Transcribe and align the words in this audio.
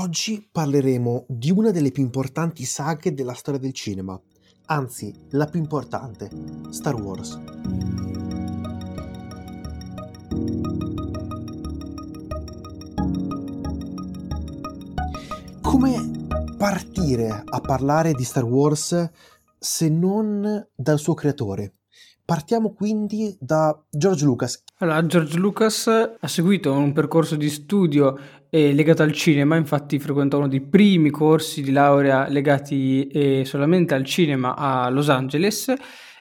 Oggi 0.00 0.48
parleremo 0.52 1.24
di 1.28 1.50
una 1.50 1.72
delle 1.72 1.90
più 1.90 2.04
importanti 2.04 2.64
saghe 2.64 3.14
della 3.14 3.34
storia 3.34 3.58
del 3.58 3.72
cinema, 3.72 4.18
anzi 4.66 5.12
la 5.30 5.46
più 5.46 5.58
importante, 5.58 6.30
Star 6.70 6.94
Wars. 6.94 7.36
Come 15.60 16.10
partire 16.56 17.42
a 17.44 17.60
parlare 17.60 18.12
di 18.12 18.22
Star 18.22 18.44
Wars 18.44 19.10
se 19.58 19.88
non 19.88 20.64
dal 20.76 21.00
suo 21.00 21.14
creatore? 21.14 21.72
Partiamo 22.24 22.74
quindi 22.74 23.34
da 23.40 23.74
George 23.88 24.26
Lucas. 24.26 24.62
Allora, 24.80 25.04
George 25.06 25.38
Lucas 25.38 25.86
ha 25.86 26.28
seguito 26.28 26.70
un 26.74 26.92
percorso 26.92 27.36
di 27.36 27.48
studio 27.48 28.18
eh, 28.50 28.72
legato 28.72 29.02
al 29.02 29.12
cinema, 29.12 29.56
infatti 29.56 29.98
frequentò 29.98 30.38
uno 30.38 30.48
dei 30.48 30.60
primi 30.60 31.10
corsi 31.10 31.62
di 31.62 31.70
laurea 31.70 32.28
legati 32.28 33.06
eh, 33.08 33.44
solamente 33.44 33.94
al 33.94 34.04
cinema 34.04 34.56
a 34.56 34.88
Los 34.90 35.08
Angeles 35.08 35.72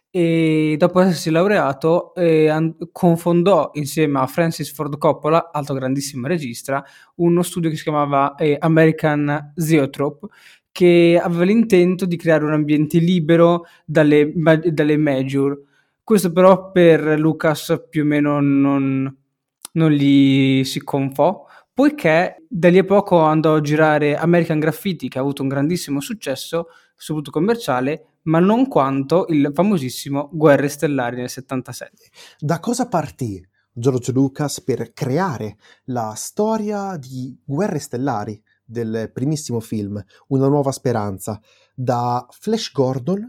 e 0.09 0.76
dopo 0.77 0.99
essersi 0.99 1.30
laureato 1.30 2.16
eh, 2.16 2.49
an- 2.49 2.76
confondò 2.91 3.71
insieme 3.73 4.20
a 4.20 4.27
Francis 4.27 4.73
Ford 4.73 4.98
Coppola, 4.98 5.52
altro 5.52 5.76
grandissimo 5.76 6.27
regista, 6.27 6.84
uno 7.16 7.44
studio 7.44 7.70
che 7.70 7.76
si 7.76 7.84
chiamava 7.84 8.35
eh, 8.35 8.57
American 8.59 9.54
Zoetrope 9.55 10.27
che 10.71 11.20
aveva 11.20 11.44
l'intento 11.44 12.05
di 12.05 12.18
creare 12.18 12.46
un 12.46 12.54
ambiente 12.54 12.99
libero 12.99 13.66
dalle, 13.84 14.32
dalle 14.35 14.96
major. 14.96 15.59
Questo 16.04 16.32
però 16.32 16.71
per 16.71 17.20
Lucas 17.20 17.85
più 17.90 18.04
o 18.04 18.05
meno 18.05 18.40
non, 18.40 19.18
non 19.71 19.91
gli 19.91 20.63
si 20.63 20.84
confò, 20.84 21.47
poiché 21.77 22.44
da 22.49 22.70
lì 22.70 22.80
a 22.80 22.84
poco 22.84 23.20
andò 23.20 23.54
a 23.54 23.62
girare 23.62 24.16
American 24.16 24.58
Graffiti, 24.58 25.09
che 25.09 25.20
ha 25.20 25.22
avuto 25.22 25.44
un 25.44 25.48
grandissimo 25.48 26.02
successo, 26.02 26.70
soprattutto 26.95 27.30
commerciale, 27.30 28.21
ma 28.24 28.40
non 28.40 28.68
quanto 28.68 29.27
il 29.29 29.52
famosissimo 29.54 30.27
Guerre 30.34 30.70
Stellari 30.70 31.18
nel 31.18 31.29
77. 31.29 32.10
Da 32.40 32.60
cosa 32.60 32.87
partì 32.87 33.48
George 33.71 34.12
Lucas 34.12 34.60
per 34.62 34.91
creare 34.91 35.57
la 35.84 36.13
storia 36.15 36.98
di 36.98 37.40
Guerre 37.46 37.77
Stellari 37.77 38.41
del 38.65 39.12
primissimo 39.13 39.59
film, 39.59 40.04
Una 40.30 40.48
nuova 40.48 40.71
speranza, 40.71 41.40
da 41.76 42.26
Flash 42.32 42.71
Gordon, 42.71 43.24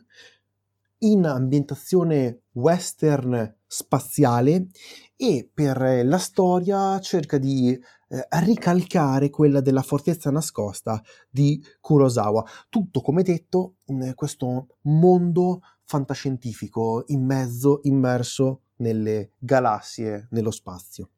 in 1.00 1.26
ambientazione 1.26 2.44
western 2.52 3.57
spaziale 3.68 4.68
e 5.14 5.48
per 5.52 6.04
la 6.04 6.18
storia 6.18 6.98
cerca 7.00 7.38
di 7.38 7.70
eh, 7.70 8.26
ricalcare 8.40 9.30
quella 9.30 9.60
della 9.60 9.82
fortezza 9.82 10.30
nascosta 10.30 11.00
di 11.28 11.62
Kurosawa. 11.80 12.44
Tutto, 12.68 13.02
come 13.02 13.22
detto, 13.22 13.74
in 13.86 14.12
questo 14.14 14.78
mondo 14.82 15.60
fantascientifico 15.84 17.04
in 17.08 17.24
mezzo, 17.24 17.80
immerso 17.82 18.62
nelle 18.76 19.32
galassie, 19.38 20.28
nello 20.30 20.50
spazio. 20.50 21.10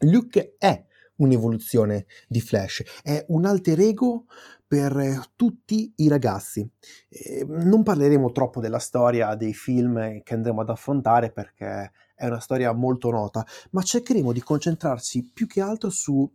Luke 0.00 0.54
è 0.58 0.84
un'evoluzione 1.16 2.06
di 2.28 2.40
Flash, 2.40 2.82
è 3.02 3.24
un 3.28 3.44
alter 3.44 3.80
ego 3.80 4.24
per 4.66 5.26
tutti 5.36 5.92
i 5.96 6.08
ragazzi. 6.08 6.66
Eh, 7.08 7.44
non 7.46 7.82
parleremo 7.82 8.32
troppo 8.32 8.60
della 8.60 8.78
storia 8.78 9.34
dei 9.34 9.52
film 9.52 10.22
che 10.22 10.34
andremo 10.34 10.62
ad 10.62 10.70
affrontare 10.70 11.30
perché 11.30 11.92
è 12.14 12.26
una 12.26 12.40
storia 12.40 12.72
molto 12.72 13.10
nota, 13.10 13.46
ma 13.70 13.82
cercheremo 13.82 14.32
di 14.32 14.40
concentrarci 14.40 15.30
più 15.34 15.46
che 15.46 15.60
altro 15.60 15.90
su 15.90 16.30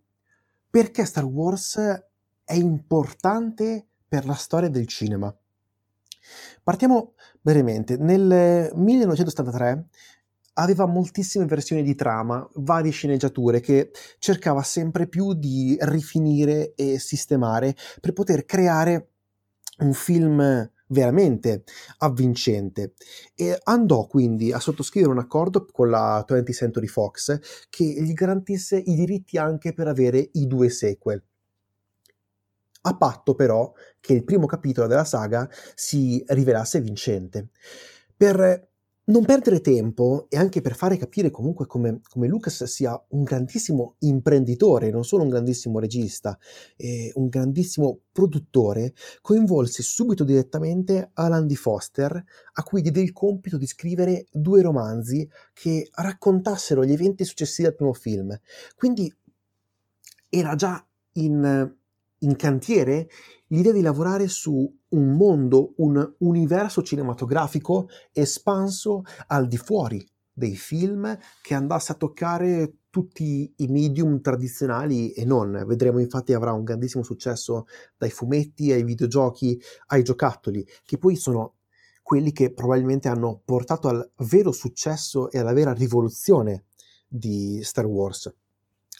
perché 0.69 1.05
Star 1.05 1.23
Wars 1.23 1.77
è 2.43 2.53
importante 2.53 3.87
per 4.07 4.25
la 4.25 4.35
storia 4.35 4.69
del 4.69 4.85
cinema. 4.85 5.35
Partiamo 6.61 7.13
brevemente. 7.41 7.97
Nel 7.97 8.71
1973 8.75 9.87
aveva 10.59 10.85
moltissime 10.85 11.45
versioni 11.45 11.83
di 11.83 11.95
trama, 11.95 12.47
varie 12.55 12.91
sceneggiature 12.91 13.59
che 13.59 13.91
cercava 14.19 14.61
sempre 14.63 15.07
più 15.07 15.33
di 15.33 15.77
rifinire 15.81 16.73
e 16.75 16.99
sistemare 16.99 17.75
per 18.01 18.13
poter 18.13 18.45
creare 18.45 19.09
un 19.79 19.93
film 19.93 20.71
veramente 20.89 21.63
avvincente 21.99 22.93
e 23.35 23.59
andò 23.63 24.07
quindi 24.07 24.53
a 24.53 24.59
sottoscrivere 24.59 25.11
un 25.11 25.19
accordo 25.19 25.65
con 25.65 25.89
la 25.89 26.25
20th 26.27 26.53
Century 26.53 26.87
Fox 26.87 27.67
che 27.69 27.83
gli 27.83 28.13
garantisse 28.13 28.77
i 28.77 28.95
diritti 28.95 29.37
anche 29.37 29.73
per 29.73 29.87
avere 29.87 30.29
i 30.33 30.47
due 30.47 30.69
sequel 30.69 31.21
a 32.81 32.95
patto 32.95 33.35
però 33.35 33.71
che 33.99 34.13
il 34.13 34.23
primo 34.23 34.45
capitolo 34.45 34.87
della 34.87 35.03
saga 35.03 35.49
si 35.75 36.23
rivelasse 36.27 36.79
vincente. 36.79 37.49
Per 38.15 38.69
non 39.07 39.23
perdere 39.23 39.61
tempo 39.61 40.27
e 40.29 40.37
anche 40.37 40.61
per 40.61 40.75
fare 40.75 40.97
capire 40.97 41.29
comunque 41.29 41.65
come, 41.65 42.01
come, 42.09 42.27
Lucas 42.27 42.63
sia 42.65 43.01
un 43.09 43.23
grandissimo 43.23 43.95
imprenditore, 43.99 44.89
non 44.89 45.05
solo 45.05 45.23
un 45.23 45.29
grandissimo 45.29 45.79
regista, 45.79 46.37
eh, 46.75 47.11
un 47.15 47.27
grandissimo 47.27 47.99
produttore, 48.11 48.93
coinvolse 49.21 49.81
subito 49.81 50.23
direttamente 50.23 51.11
Alan 51.13 51.47
D. 51.47 51.53
Foster, 51.53 52.21
a 52.53 52.63
cui 52.63 52.81
diede 52.81 53.01
il 53.01 53.13
compito 53.13 53.57
di 53.57 53.65
scrivere 53.65 54.25
due 54.31 54.61
romanzi 54.61 55.27
che 55.53 55.87
raccontassero 55.93 56.83
gli 56.83 56.91
eventi 56.91 57.23
successivi 57.23 57.67
al 57.67 57.75
primo 57.75 57.93
film. 57.93 58.37
Quindi 58.75 59.13
era 60.29 60.55
già 60.55 60.85
in, 61.13 61.75
in 62.19 62.35
cantiere 62.35 63.07
l'idea 63.47 63.71
di 63.71 63.81
lavorare 63.81 64.27
su 64.27 64.69
un 64.89 65.15
mondo, 65.15 65.73
un 65.77 66.15
universo 66.19 66.81
cinematografico 66.81 67.89
espanso 68.11 69.03
al 69.27 69.47
di 69.47 69.57
fuori 69.57 70.05
dei 70.31 70.55
film 70.55 71.17
che 71.41 71.55
andasse 71.55 71.93
a 71.93 71.95
toccare 71.95 72.73
tutti 72.89 73.51
i 73.57 73.67
medium 73.67 74.21
tradizionali 74.21 75.11
e 75.11 75.25
non. 75.25 75.63
Vedremo 75.65 75.99
infatti 75.99 76.33
avrà 76.33 76.53
un 76.53 76.63
grandissimo 76.63 77.03
successo 77.03 77.65
dai 77.97 78.11
fumetti 78.11 78.71
ai 78.71 78.83
videogiochi 78.83 79.59
ai 79.87 80.03
giocattoli, 80.03 80.65
che 80.85 80.97
poi 80.97 81.15
sono 81.15 81.55
quelli 82.03 82.31
che 82.31 82.53
probabilmente 82.53 83.07
hanno 83.07 83.41
portato 83.43 83.87
al 83.87 84.11
vero 84.19 84.51
successo 84.51 85.29
e 85.29 85.39
alla 85.39 85.53
vera 85.53 85.73
rivoluzione 85.73 86.65
di 87.07 87.59
Star 87.63 87.85
Wars. 87.85 88.33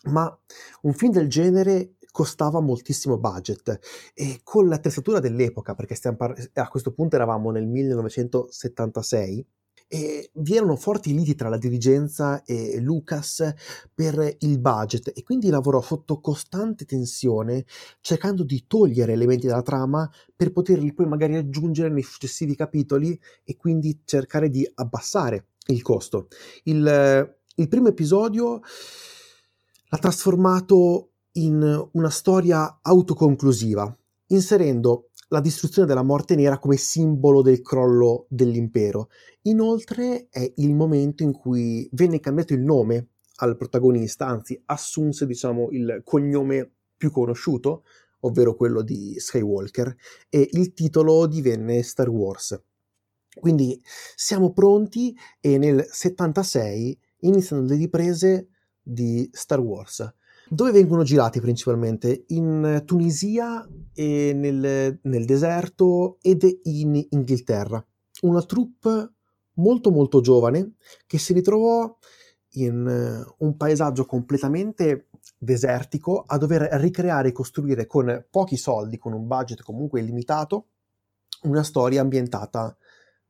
Ma 0.06 0.38
un 0.82 0.94
film 0.94 1.12
del 1.12 1.30
genere 1.30 1.97
costava 2.12 2.60
moltissimo 2.60 3.18
budget 3.18 3.80
e 4.14 4.42
con 4.44 4.68
l'attrezzatura 4.68 5.20
dell'epoca, 5.20 5.76
perché 5.76 5.98
par- 6.16 6.50
a 6.54 6.68
questo 6.68 6.92
punto 6.94 7.16
eravamo 7.16 7.52
nel 7.52 7.68
1976, 7.68 9.46
e 9.90 10.32
vi 10.34 10.56
erano 10.56 10.76
forti 10.76 11.14
liti 11.14 11.34
tra 11.34 11.48
la 11.48 11.58
dirigenza 11.58 12.44
e 12.44 12.80
Lucas 12.82 13.54
per 13.94 14.36
il 14.40 14.60
budget 14.60 15.14
e 15.16 15.24
quindi 15.24 15.50
lavorò 15.50 15.82
sotto 15.82 16.20
costante 16.20 16.84
tensione 16.84 17.66
cercando 18.02 18.44
di 18.44 18.66
togliere 18.68 19.14
elementi 19.14 19.48
dalla 19.48 19.62
trama 19.62 20.10
per 20.36 20.52
poterli 20.52 20.94
poi 20.94 21.08
magari 21.08 21.38
aggiungere 21.38 21.90
nei 21.90 22.04
successivi 22.04 22.56
capitoli 22.56 23.18
e 23.46 23.56
quindi 23.56 24.02
cercare 24.04 24.50
di 24.50 24.70
abbassare 24.76 25.48
il 25.68 25.82
costo. 25.82 26.28
Il, 26.64 27.38
il 27.56 27.68
primo 27.68 27.88
episodio 27.88 28.60
l'ha 29.90 29.98
trasformato 29.98 31.12
in 31.38 31.90
una 31.94 32.10
storia 32.10 32.80
autoconclusiva, 32.82 33.96
inserendo 34.28 35.10
la 35.30 35.42
distruzione 35.42 35.88
della 35.88 36.04
morte 36.04 36.36
nera 36.36 36.60
come 36.60 36.78
simbolo 36.78 37.42
del 37.42 37.62
crollo 37.62 38.26
dell'impero. 38.30 39.10
Inoltre 39.44 40.28
è 40.30 40.54
il 40.58 40.74
momento 40.74 41.24
in 41.24 41.34
cui 41.34 41.88
venne 41.94 42.20
cambiato 42.20 42.54
il 42.54 42.62
nome 42.62 43.10
al 43.38 43.58
protagonista, 43.58 44.26
anzi 44.26 44.60
assunse 44.66 45.26
diciamo 45.26 45.70
il 45.72 46.02
cognome 46.04 46.72
più 46.96 47.12
conosciuto, 47.12 47.84
ovvero 48.22 48.56
quello 48.56 48.82
di 48.82 49.16
Skywalker, 49.18 49.96
e 50.30 50.50
il 50.54 50.74
titolo 50.74 51.28
divenne 51.28 51.84
Star 51.84 52.10
Wars. 52.10 52.60
Quindi 53.40 53.80
siamo 54.16 54.52
pronti 54.52 55.16
e 55.40 55.60
nel 55.60 55.86
76 55.88 57.00
iniziano 57.20 57.64
le 57.64 57.76
riprese 57.76 58.50
di 58.82 59.30
Star 59.32 59.60
Wars. 59.60 60.12
Dove 60.50 60.72
vengono 60.72 61.04
girati 61.04 61.42
principalmente? 61.42 62.24
In 62.28 62.84
Tunisia 62.86 63.68
nel, 63.96 65.00
nel 65.02 65.26
deserto 65.26 66.18
ed 66.22 66.46
in 66.64 67.06
Inghilterra. 67.10 67.86
Una 68.22 68.42
troupe 68.44 69.12
molto 69.54 69.92
molto 69.92 70.22
giovane 70.22 70.76
che 71.06 71.18
si 71.18 71.34
ritrovò 71.34 71.98
in 72.52 73.26
un 73.38 73.58
paesaggio 73.58 74.06
completamente 74.06 75.10
desertico 75.38 76.24
a 76.26 76.38
dover 76.38 76.62
ricreare 76.80 77.30
e 77.30 77.34
costruire 77.34 77.86
con 77.86 78.26
pochi 78.30 78.56
soldi, 78.56 78.98
con 78.98 79.14
un 79.14 79.28
budget 79.28 79.62
comunque 79.62 80.00
illimitato, 80.00 80.68
una 81.44 81.64
storia 81.64 82.02
ambientata 82.02 82.76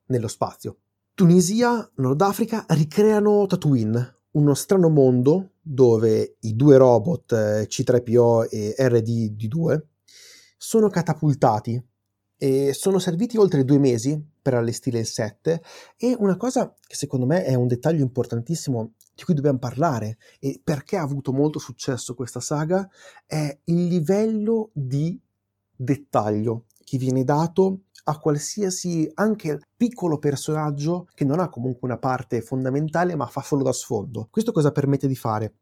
nello 0.06 0.28
spazio. 0.28 0.78
Tunisia, 1.16 1.90
Nord 1.96 2.22
Africa 2.22 2.66
ricreano 2.70 3.48
Tatooine, 3.48 4.17
uno 4.38 4.54
strano 4.54 4.90
mondo 4.90 5.54
dove 5.62 6.38
i 6.42 6.56
due 6.56 6.78
robot 6.78 7.32
eh, 7.34 7.68
C3PO 7.68 8.48
e 8.50 8.76
RD-D2 8.78 9.82
sono 10.58 10.90
catapultati 10.90 11.84
e 12.38 12.72
sono 12.74 13.00
serviti 13.00 13.38
oltre 13.38 13.66
due 13.66 13.80
mesi 13.80 14.24
per 14.42 14.54
allestire 14.54 15.00
il 15.00 15.08
set. 15.08 15.60
E 15.98 16.16
una 16.20 16.38
cosa 16.38 16.74
che 16.86 16.96
secondo 16.96 17.26
me 17.26 17.44
è 17.44 17.56
un 17.56 17.68
dettaglio 17.68 18.04
importantissimo 18.04 18.94
di 19.14 19.24
cui 19.24 19.34
dobbiamo 19.34 19.58
parlare 19.58 20.18
e 20.40 20.62
perché 20.64 20.98
ha 20.98 21.02
avuto 21.02 21.34
molto 21.34 21.58
successo 21.58 22.14
questa 22.14 22.40
saga 22.40 22.88
è 23.26 23.60
il 23.66 23.88
livello 23.88 24.70
di 24.74 25.20
dettaglio 25.76 26.66
che 26.84 26.98
viene 26.98 27.24
dato 27.24 27.86
a 28.10 28.20
qualsiasi 28.20 29.10
anche 29.16 29.60
piccolo 29.76 30.18
personaggio 30.18 31.08
che 31.14 31.26
non 31.26 31.40
ha 31.40 31.50
comunque 31.50 31.88
una 31.88 31.98
parte 31.98 32.42
fondamentale 32.42 33.16
ma 33.16 33.26
fa 33.28 33.42
solo 33.42 33.64
da 33.64 33.74
sfondo. 33.74 34.28
Questo 34.32 34.52
cosa 34.52 34.72
permette 34.72 35.08
di 35.08 35.16
fare? 35.16 35.54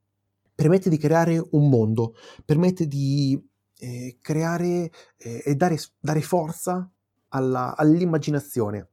Permette 0.53 0.89
di 0.89 0.97
creare 0.97 1.44
un 1.51 1.69
mondo, 1.69 2.15
permette 2.45 2.88
di 2.88 3.39
eh, 3.80 4.18
creare 4.21 4.92
eh, 5.18 5.42
e 5.44 5.56
dare, 5.56 5.77
dare 6.00 6.21
forza 6.21 6.89
alla, 7.30 7.75
all'immaginazione 7.75 8.89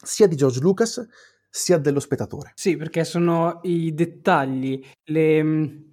sia 0.00 0.28
di 0.28 0.36
George 0.36 0.60
Lucas 0.60 1.04
sia 1.50 1.78
dello 1.78 2.00
spettatore. 2.00 2.52
Sì, 2.54 2.76
perché 2.76 3.04
sono 3.04 3.58
i 3.62 3.92
dettagli, 3.92 4.82
le, 5.04 5.87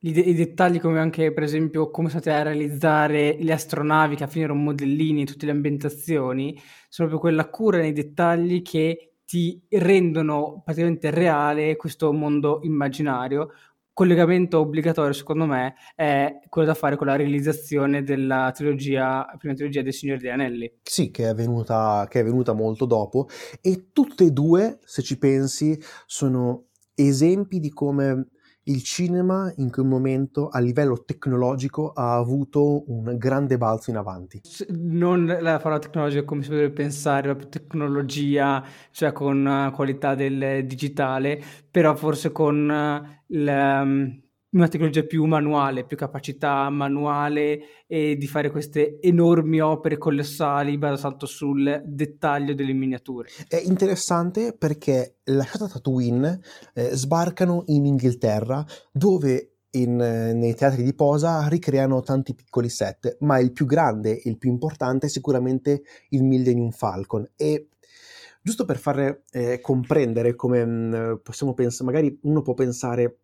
i, 0.00 0.12
de- 0.12 0.20
i, 0.20 0.34
dettagli 0.34 0.80
come 0.80 0.98
anche 0.98 1.32
per 1.32 1.42
esempio 1.42 1.90
come 1.90 2.08
state 2.08 2.30
a 2.30 2.42
realizzare 2.42 3.36
le 3.38 3.52
astronavi 3.52 4.16
che 4.16 4.24
a 4.24 4.28
fine 4.28 4.44
erano 4.44 4.60
modellini, 4.60 5.26
tutte 5.26 5.46
le 5.46 5.52
ambientazioni, 5.52 6.58
sono 6.88 7.08
proprio 7.08 7.18
quella 7.18 7.48
cura 7.48 7.78
nei 7.78 7.92
dettagli 7.92 8.62
che 8.62 9.14
ti 9.24 9.62
rendono 9.68 10.62
praticamente 10.64 11.10
reale 11.10 11.76
questo 11.76 12.12
mondo 12.12 12.60
immaginario. 12.62 13.50
Collegamento 13.92 14.58
obbligatorio, 14.58 15.12
secondo 15.12 15.44
me, 15.44 15.74
è 15.94 16.40
quello 16.48 16.68
da 16.68 16.74
fare 16.74 16.96
con 16.96 17.06
la 17.06 17.16
realizzazione 17.16 18.02
della 18.02 18.50
trilogia, 18.52 19.26
prima 19.36 19.54
trilogia 19.54 19.82
del 19.82 19.92
Signore 19.92 20.18
degli 20.18 20.30
Anelli. 20.30 20.78
Sì, 20.82 21.10
che 21.10 21.28
è, 21.28 21.34
venuta, 21.34 22.06
che 22.08 22.20
è 22.20 22.24
venuta 22.24 22.54
molto 22.54 22.86
dopo, 22.86 23.28
e 23.60 23.90
tutte 23.92 24.24
e 24.24 24.30
due, 24.32 24.78
se 24.84 25.02
ci 25.02 25.18
pensi, 25.18 25.78
sono 26.06 26.68
esempi 26.94 27.60
di 27.60 27.70
come 27.70 28.30
il 28.70 28.82
cinema 28.82 29.52
in 29.56 29.70
quel 29.70 29.86
momento 29.86 30.48
a 30.48 30.60
livello 30.60 31.02
tecnologico 31.04 31.92
ha 31.92 32.14
avuto 32.14 32.84
un 32.90 33.16
grande 33.18 33.58
balzo 33.58 33.90
in 33.90 33.96
avanti. 33.96 34.40
Non 34.68 35.26
la 35.26 35.58
parola 35.58 35.80
tecnologica 35.80 36.24
come 36.24 36.42
si 36.42 36.48
potrebbe 36.48 36.72
pensare, 36.72 37.28
la 37.28 37.34
tecnologia, 37.34 38.64
cioè 38.90 39.12
con 39.12 39.70
qualità 39.74 40.14
del 40.14 40.64
digitale, 40.66 41.42
però 41.70 41.94
forse 41.96 42.30
con 42.30 43.18
il 43.26 43.82
mm, 43.84 44.08
una 44.52 44.68
tecnologia 44.68 45.04
più 45.04 45.24
manuale, 45.26 45.84
più 45.84 45.96
capacità 45.96 46.68
manuale 46.70 47.84
e 47.86 48.16
di 48.16 48.26
fare 48.26 48.50
queste 48.50 48.98
enormi 49.00 49.60
opere 49.60 49.96
colossali 49.96 50.76
basato 50.76 51.26
sul 51.26 51.82
dettaglio 51.84 52.54
delle 52.54 52.72
miniature. 52.72 53.28
È 53.46 53.60
interessante 53.64 54.54
perché 54.56 55.18
lasciata 55.24 55.68
Tatooine 55.68 56.40
eh, 56.74 56.90
sbarcano 56.96 57.62
in 57.66 57.86
Inghilterra 57.86 58.64
dove 58.90 59.50
in, 59.72 59.94
nei 59.94 60.54
teatri 60.54 60.82
di 60.82 60.94
posa 60.94 61.46
ricreano 61.46 62.00
tanti 62.00 62.34
piccoli 62.34 62.68
set, 62.68 63.18
ma 63.20 63.38
il 63.38 63.52
più 63.52 63.66
grande, 63.66 64.20
il 64.24 64.36
più 64.36 64.50
importante 64.50 65.06
è 65.06 65.08
sicuramente 65.08 65.82
il 66.08 66.24
Millennium 66.24 66.70
Falcon 66.70 67.28
e 67.36 67.68
giusto 68.42 68.64
per 68.64 68.78
far 68.78 69.22
eh, 69.30 69.60
comprendere 69.60 70.34
come 70.34 70.64
mh, 70.64 70.96
mm, 70.96 71.14
possiamo 71.22 71.54
pensare, 71.54 71.84
magari 71.84 72.18
uno 72.22 72.42
può 72.42 72.54
pensare 72.54 73.18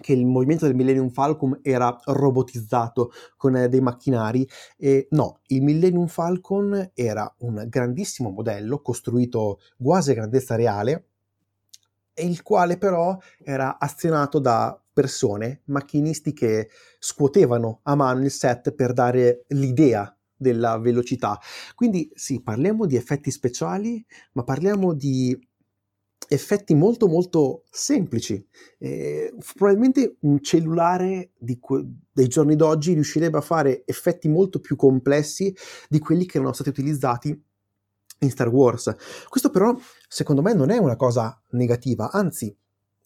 che 0.00 0.12
il 0.12 0.26
movimento 0.26 0.66
del 0.66 0.74
Millennium 0.74 1.10
Falcon 1.10 1.58
era 1.62 1.98
robotizzato 2.04 3.10
con 3.36 3.56
eh, 3.56 3.68
dei 3.68 3.80
macchinari 3.80 4.48
e 4.76 5.08
no, 5.10 5.40
il 5.48 5.62
Millennium 5.62 6.06
Falcon 6.06 6.90
era 6.94 7.32
un 7.38 7.64
grandissimo 7.68 8.30
modello 8.30 8.80
costruito 8.80 9.58
quasi 9.76 10.12
a 10.12 10.14
grandezza 10.14 10.54
reale 10.54 11.08
il 12.22 12.42
quale 12.42 12.78
però 12.78 13.16
era 13.42 13.78
azionato 13.78 14.38
da 14.38 14.80
persone, 14.92 15.62
macchinisti 15.66 16.32
che 16.32 16.68
scuotevano 16.98 17.80
a 17.84 17.94
mano 17.94 18.24
il 18.24 18.30
set 18.30 18.72
per 18.72 18.92
dare 18.92 19.44
l'idea 19.48 20.12
della 20.36 20.78
velocità. 20.78 21.38
Quindi 21.74 22.10
sì, 22.14 22.42
parliamo 22.42 22.86
di 22.86 22.96
effetti 22.96 23.30
speciali, 23.30 24.04
ma 24.32 24.44
parliamo 24.44 24.94
di 24.94 25.38
effetti 26.28 26.74
molto 26.74 27.06
molto 27.06 27.64
semplici. 27.70 28.44
Eh, 28.78 29.34
probabilmente 29.54 30.16
un 30.20 30.42
cellulare 30.42 31.30
que- 31.60 31.86
dei 32.12 32.28
giorni 32.28 32.56
d'oggi 32.56 32.92
riuscirebbe 32.92 33.38
a 33.38 33.42
fare 33.42 33.82
effetti 33.86 34.28
molto 34.28 34.60
più 34.60 34.76
complessi 34.76 35.54
di 35.88 35.98
quelli 35.98 36.26
che 36.26 36.38
erano 36.38 36.52
stati 36.52 36.68
utilizzati 36.70 37.42
in 38.20 38.30
Star 38.30 38.48
Wars. 38.48 38.94
Questo 39.28 39.50
però 39.50 39.76
secondo 40.08 40.42
me 40.42 40.52
non 40.52 40.70
è 40.70 40.78
una 40.78 40.96
cosa 40.96 41.40
negativa, 41.50 42.10
anzi 42.10 42.54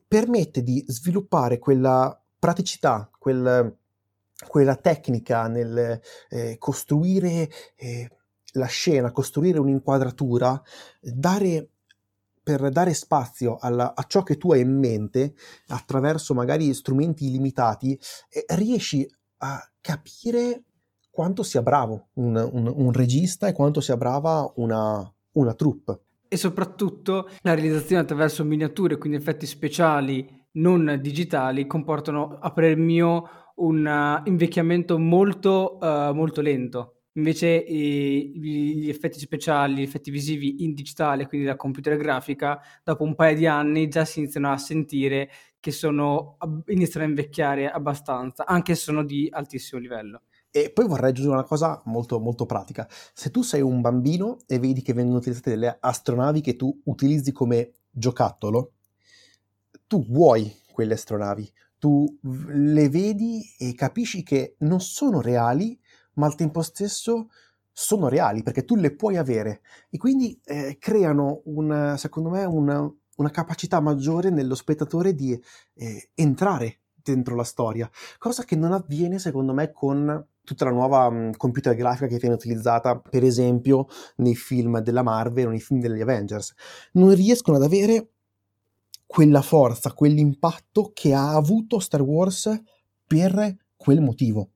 permette 0.08 0.62
di 0.62 0.84
sviluppare 0.86 1.58
quella 1.58 2.18
praticità, 2.38 3.10
quel, 3.18 3.76
quella 4.46 4.76
tecnica 4.76 5.46
nel 5.46 6.00
eh, 6.28 6.56
costruire 6.58 7.48
eh, 7.76 8.10
la 8.54 8.66
scena, 8.66 9.12
costruire 9.12 9.58
un'inquadratura, 9.58 10.60
dare 11.00 11.68
per 12.42 12.70
dare 12.70 12.94
spazio 12.94 13.56
alla, 13.60 13.94
a 13.94 14.04
ciò 14.04 14.22
che 14.22 14.36
tu 14.36 14.52
hai 14.52 14.60
in 14.60 14.78
mente 14.78 15.34
attraverso 15.68 16.34
magari 16.34 16.72
strumenti 16.74 17.26
illimitati, 17.26 17.98
eh, 18.28 18.44
riesci 18.56 19.08
a 19.38 19.60
capire 19.80 20.64
quanto 21.10 21.42
sia 21.42 21.62
bravo 21.62 22.08
un, 22.14 22.36
un, 22.36 22.72
un 22.74 22.92
regista 22.92 23.46
e 23.46 23.52
quanto 23.52 23.80
sia 23.80 23.96
brava 23.96 24.50
una, 24.56 25.12
una 25.32 25.54
troupe. 25.54 26.00
E 26.28 26.36
soprattutto 26.36 27.28
la 27.42 27.54
realizzazione 27.54 28.02
attraverso 28.02 28.42
miniature, 28.44 28.96
quindi 28.96 29.18
effetti 29.18 29.46
speciali 29.46 30.40
non 30.52 30.98
digitali, 31.00 31.66
comportano 31.66 32.38
a 32.40 32.50
parer 32.52 32.76
mio 32.76 33.28
un 33.56 33.84
uh, 33.84 34.26
invecchiamento 34.28 34.98
molto, 34.98 35.78
uh, 35.80 36.14
molto 36.14 36.40
lento. 36.40 37.01
Invece 37.14 37.48
i, 37.48 38.32
gli 38.34 38.88
effetti 38.88 39.18
speciali, 39.18 39.74
gli 39.74 39.82
effetti 39.82 40.10
visivi 40.10 40.64
in 40.64 40.72
digitale, 40.72 41.26
quindi 41.26 41.46
da 41.46 41.56
computer 41.56 41.96
grafica, 41.96 42.60
dopo 42.82 43.04
un 43.04 43.14
paio 43.14 43.36
di 43.36 43.46
anni 43.46 43.88
già 43.88 44.04
si 44.04 44.20
iniziano 44.20 44.50
a 44.50 44.56
sentire 44.56 45.30
che 45.60 45.70
sono, 45.70 46.38
iniziano 46.66 47.06
a 47.06 47.08
invecchiare 47.08 47.70
abbastanza, 47.70 48.46
anche 48.46 48.74
se 48.74 48.82
sono 48.82 49.04
di 49.04 49.28
altissimo 49.30 49.80
livello. 49.80 50.22
E 50.50 50.70
poi 50.70 50.86
vorrei 50.86 51.10
aggiungere 51.10 51.36
una 51.36 51.46
cosa 51.46 51.80
molto, 51.86 52.18
molto 52.20 52.46
pratica. 52.46 52.86
Se 53.14 53.30
tu 53.30 53.42
sei 53.42 53.62
un 53.62 53.80
bambino 53.80 54.38
e 54.46 54.58
vedi 54.58 54.82
che 54.82 54.92
vengono 54.92 55.18
utilizzate 55.18 55.50
delle 55.50 55.78
astronavi 55.80 56.40
che 56.40 56.56
tu 56.56 56.78
utilizzi 56.84 57.32
come 57.32 57.72
giocattolo, 57.90 58.72
tu 59.86 60.04
vuoi 60.06 60.52
quelle 60.72 60.94
astronavi, 60.94 61.52
tu 61.78 62.18
le 62.22 62.88
vedi 62.88 63.42
e 63.58 63.74
capisci 63.74 64.22
che 64.22 64.56
non 64.58 64.80
sono 64.80 65.20
reali, 65.20 65.78
ma 66.14 66.26
al 66.26 66.34
tempo 66.34 66.62
stesso 66.62 67.28
sono 67.72 68.08
reali 68.08 68.42
perché 68.42 68.64
tu 68.64 68.76
le 68.76 68.94
puoi 68.94 69.16
avere 69.16 69.62
e 69.88 69.96
quindi 69.96 70.38
eh, 70.44 70.76
creano 70.78 71.40
un, 71.44 71.94
secondo 71.96 72.28
me 72.28 72.44
una, 72.44 72.92
una, 73.16 73.30
capacità 73.30 73.80
maggiore 73.80 74.30
nello 74.30 74.54
spettatore 74.54 75.14
di 75.14 75.32
eh, 75.74 76.10
entrare 76.14 76.80
dentro 77.02 77.34
la 77.34 77.44
storia, 77.44 77.90
cosa 78.18 78.44
che 78.44 78.56
non 78.56 78.72
avviene 78.72 79.18
secondo 79.18 79.52
me 79.52 79.72
con 79.72 80.24
tutta 80.44 80.64
la 80.64 80.70
nuova 80.70 81.06
um, 81.06 81.32
computer 81.36 81.74
grafica 81.74 82.06
che 82.06 82.18
viene 82.18 82.34
utilizzata 82.34 82.98
per 82.98 83.24
esempio 83.24 83.86
nei 84.16 84.34
film 84.34 84.80
della 84.80 85.02
Marvel 85.02 85.46
o 85.46 85.50
nei 85.50 85.60
film 85.60 85.80
degli 85.80 86.00
Avengers. 86.00 86.54
Non 86.92 87.14
riescono 87.14 87.56
ad 87.56 87.62
avere 87.62 88.08
quella 89.06 89.42
forza, 89.42 89.92
quell'impatto 89.92 90.90
che 90.94 91.12
ha 91.14 91.34
avuto 91.34 91.78
Star 91.78 92.02
Wars 92.02 92.60
per 93.06 93.56
quel 93.76 94.00
motivo. 94.00 94.50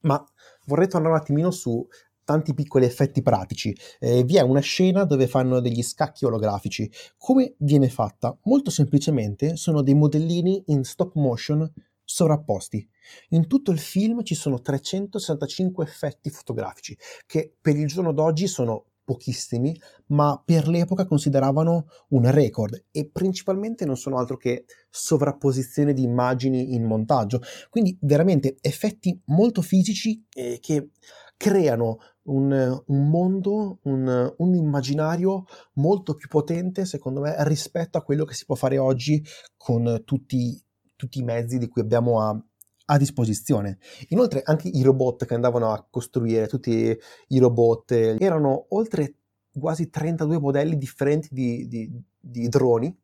Ma 0.00 0.24
vorrei 0.66 0.88
tornare 0.88 1.14
un 1.14 1.20
attimino 1.20 1.50
su 1.50 1.86
tanti 2.24 2.54
piccoli 2.54 2.84
effetti 2.84 3.22
pratici. 3.22 3.76
Eh, 3.98 4.24
vi 4.24 4.36
è 4.36 4.40
una 4.40 4.60
scena 4.60 5.04
dove 5.04 5.26
fanno 5.26 5.60
degli 5.60 5.82
scacchi 5.82 6.24
olografici. 6.24 6.90
Come 7.16 7.54
viene 7.58 7.88
fatta? 7.88 8.36
Molto 8.44 8.70
semplicemente 8.70 9.56
sono 9.56 9.82
dei 9.82 9.94
modellini 9.94 10.62
in 10.66 10.84
stop 10.84 11.14
motion 11.14 11.70
sovrapposti. 12.04 12.86
In 13.30 13.46
tutto 13.46 13.70
il 13.70 13.78
film 13.78 14.22
ci 14.22 14.34
sono 14.34 14.60
365 14.60 15.84
effetti 15.84 16.30
fotografici 16.30 16.96
che 17.26 17.54
per 17.60 17.76
il 17.76 17.86
giorno 17.86 18.12
d'oggi 18.12 18.46
sono 18.46 18.86
pochissimi, 19.04 19.78
ma 20.08 20.40
per 20.44 20.68
l'epoca 20.68 21.06
consideravano 21.06 21.86
un 22.08 22.30
record 22.30 22.84
e 22.90 23.08
principalmente 23.10 23.84
non 23.84 23.96
sono 23.96 24.18
altro 24.18 24.36
che 24.36 24.64
sovrapposizione 24.90 25.92
di 25.92 26.02
immagini 26.02 26.74
in 26.74 26.84
montaggio. 26.84 27.40
Quindi 27.68 27.96
veramente 28.00 28.56
effetti 28.60 29.20
molto 29.26 29.62
fisici 29.62 30.24
eh, 30.34 30.58
che 30.60 30.90
creano 31.36 31.98
un, 32.24 32.82
un 32.86 33.08
mondo, 33.08 33.80
un, 33.82 34.34
un, 34.36 34.54
immaginario 34.54 35.44
molto 35.74 36.14
più 36.14 36.28
potente, 36.28 36.84
secondo 36.84 37.20
me, 37.20 37.34
rispetto 37.40 37.98
a 37.98 38.02
quello 38.02 38.24
che 38.24 38.34
si 38.34 38.44
può 38.44 38.54
fare 38.54 38.78
oggi 38.78 39.24
con 39.56 40.02
tutti, 40.04 40.62
tutti 40.94 41.18
i 41.18 41.24
mezzi 41.24 41.58
di 41.58 41.66
cui 41.66 41.82
abbiamo 41.82 42.20
a, 42.20 42.44
a 42.86 42.96
disposizione. 42.98 43.78
Inoltre 44.08 44.42
anche 44.44 44.68
i 44.68 44.82
robot 44.82 45.24
che 45.24 45.34
andavano 45.34 45.72
a 45.72 45.86
costruire, 45.88 46.46
tutti 46.46 46.96
i 47.28 47.38
robot, 47.38 47.92
erano 47.92 48.66
oltre 48.70 49.14
quasi 49.58 49.90
32 49.90 50.38
modelli 50.38 50.78
differenti 50.78 51.28
di, 51.30 51.68
di, 51.68 51.90
di 52.18 52.48
droni, 52.48 52.94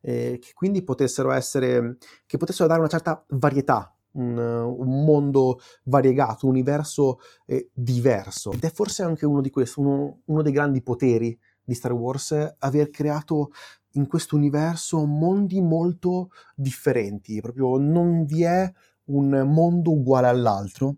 eh, 0.00 0.38
che 0.40 0.52
quindi 0.54 0.82
potessero 0.82 1.30
essere, 1.30 1.96
che 2.26 2.36
potessero 2.36 2.68
dare 2.68 2.80
una 2.80 2.88
certa 2.88 3.24
varietà 3.28 3.94
un, 4.12 4.36
un, 4.36 5.04
mondo 5.04 5.60
variegato, 5.84 6.46
un 6.46 6.52
universo 6.52 7.20
eh, 7.46 7.70
diverso. 7.72 8.52
Ed 8.52 8.64
è 8.64 8.70
forse 8.70 9.02
anche 9.02 9.26
uno, 9.26 9.40
di 9.40 9.50
questi, 9.50 9.80
uno, 9.80 10.20
uno 10.26 10.42
dei 10.42 10.52
grandi 10.52 10.82
poteri 10.82 11.38
di 11.64 11.74
Star 11.74 11.92
Wars, 11.92 12.56
aver 12.58 12.90
creato 12.90 13.52
in 13.92 14.06
questo 14.06 14.36
universo 14.36 15.04
mondi 15.04 15.60
molto 15.60 16.30
differenti, 16.54 17.40
proprio 17.40 17.76
non 17.78 18.24
vi 18.24 18.42
è 18.42 18.72
un 19.06 19.28
mondo 19.46 19.92
uguale 19.92 20.28
all'altro 20.28 20.96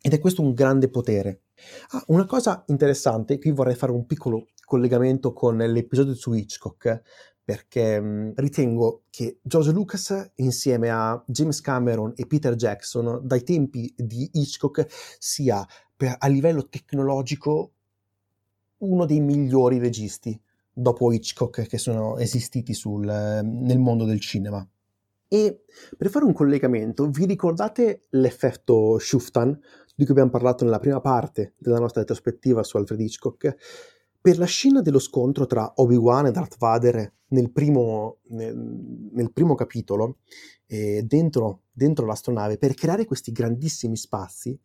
ed 0.00 0.12
è 0.12 0.18
questo 0.18 0.42
un 0.42 0.52
grande 0.52 0.88
potere. 0.88 1.42
Ah, 1.90 2.02
una 2.08 2.26
cosa 2.26 2.64
interessante, 2.68 3.38
qui 3.38 3.52
vorrei 3.52 3.74
fare 3.74 3.92
un 3.92 4.04
piccolo 4.06 4.48
collegamento 4.64 5.32
con 5.32 5.56
l'episodio 5.56 6.14
su 6.14 6.32
Hitchcock, 6.32 7.02
perché 7.44 8.00
mm, 8.00 8.30
ritengo 8.36 9.02
che 9.10 9.38
George 9.42 9.72
Lucas 9.72 10.32
insieme 10.36 10.90
a 10.90 11.22
James 11.26 11.60
Cameron 11.60 12.12
e 12.16 12.26
Peter 12.26 12.54
Jackson 12.54 13.20
dai 13.22 13.42
tempi 13.42 13.92
di 13.96 14.28
Hitchcock 14.32 14.86
sia 15.18 15.66
per, 15.96 16.16
a 16.18 16.26
livello 16.28 16.68
tecnologico 16.68 17.72
uno 18.78 19.06
dei 19.06 19.20
migliori 19.20 19.78
registi 19.78 20.40
dopo 20.72 21.12
Hitchcock 21.12 21.66
che 21.66 21.78
sono 21.78 22.16
esistiti 22.16 22.74
sul, 22.74 23.04
nel 23.04 23.78
mondo 23.78 24.04
del 24.04 24.20
cinema. 24.20 24.66
E 25.32 25.64
per 25.96 26.10
fare 26.10 26.26
un 26.26 26.34
collegamento, 26.34 27.08
vi 27.08 27.24
ricordate 27.24 28.02
l'effetto 28.10 28.98
Schuftan 28.98 29.58
di 29.94 30.04
cui 30.04 30.10
abbiamo 30.10 30.28
parlato 30.28 30.62
nella 30.62 30.78
prima 30.78 31.00
parte 31.00 31.54
della 31.56 31.78
nostra 31.78 32.02
retrospettiva 32.02 32.62
su 32.62 32.76
Alfred 32.76 33.00
Hitchcock? 33.00 33.56
Per 34.20 34.36
la 34.36 34.44
scena 34.44 34.82
dello 34.82 34.98
scontro 34.98 35.46
tra 35.46 35.72
Obi-Wan 35.76 36.26
e 36.26 36.32
Darth 36.32 36.58
Vader 36.58 37.14
nel 37.28 37.50
primo, 37.50 38.18
nel, 38.24 38.54
nel 39.10 39.32
primo 39.32 39.54
capitolo, 39.54 40.18
eh, 40.66 41.02
dentro, 41.02 41.62
dentro 41.72 42.04
l'astronave, 42.04 42.58
per 42.58 42.74
creare 42.74 43.06
questi 43.06 43.32
grandissimi 43.32 43.96
spazi, 43.96 44.60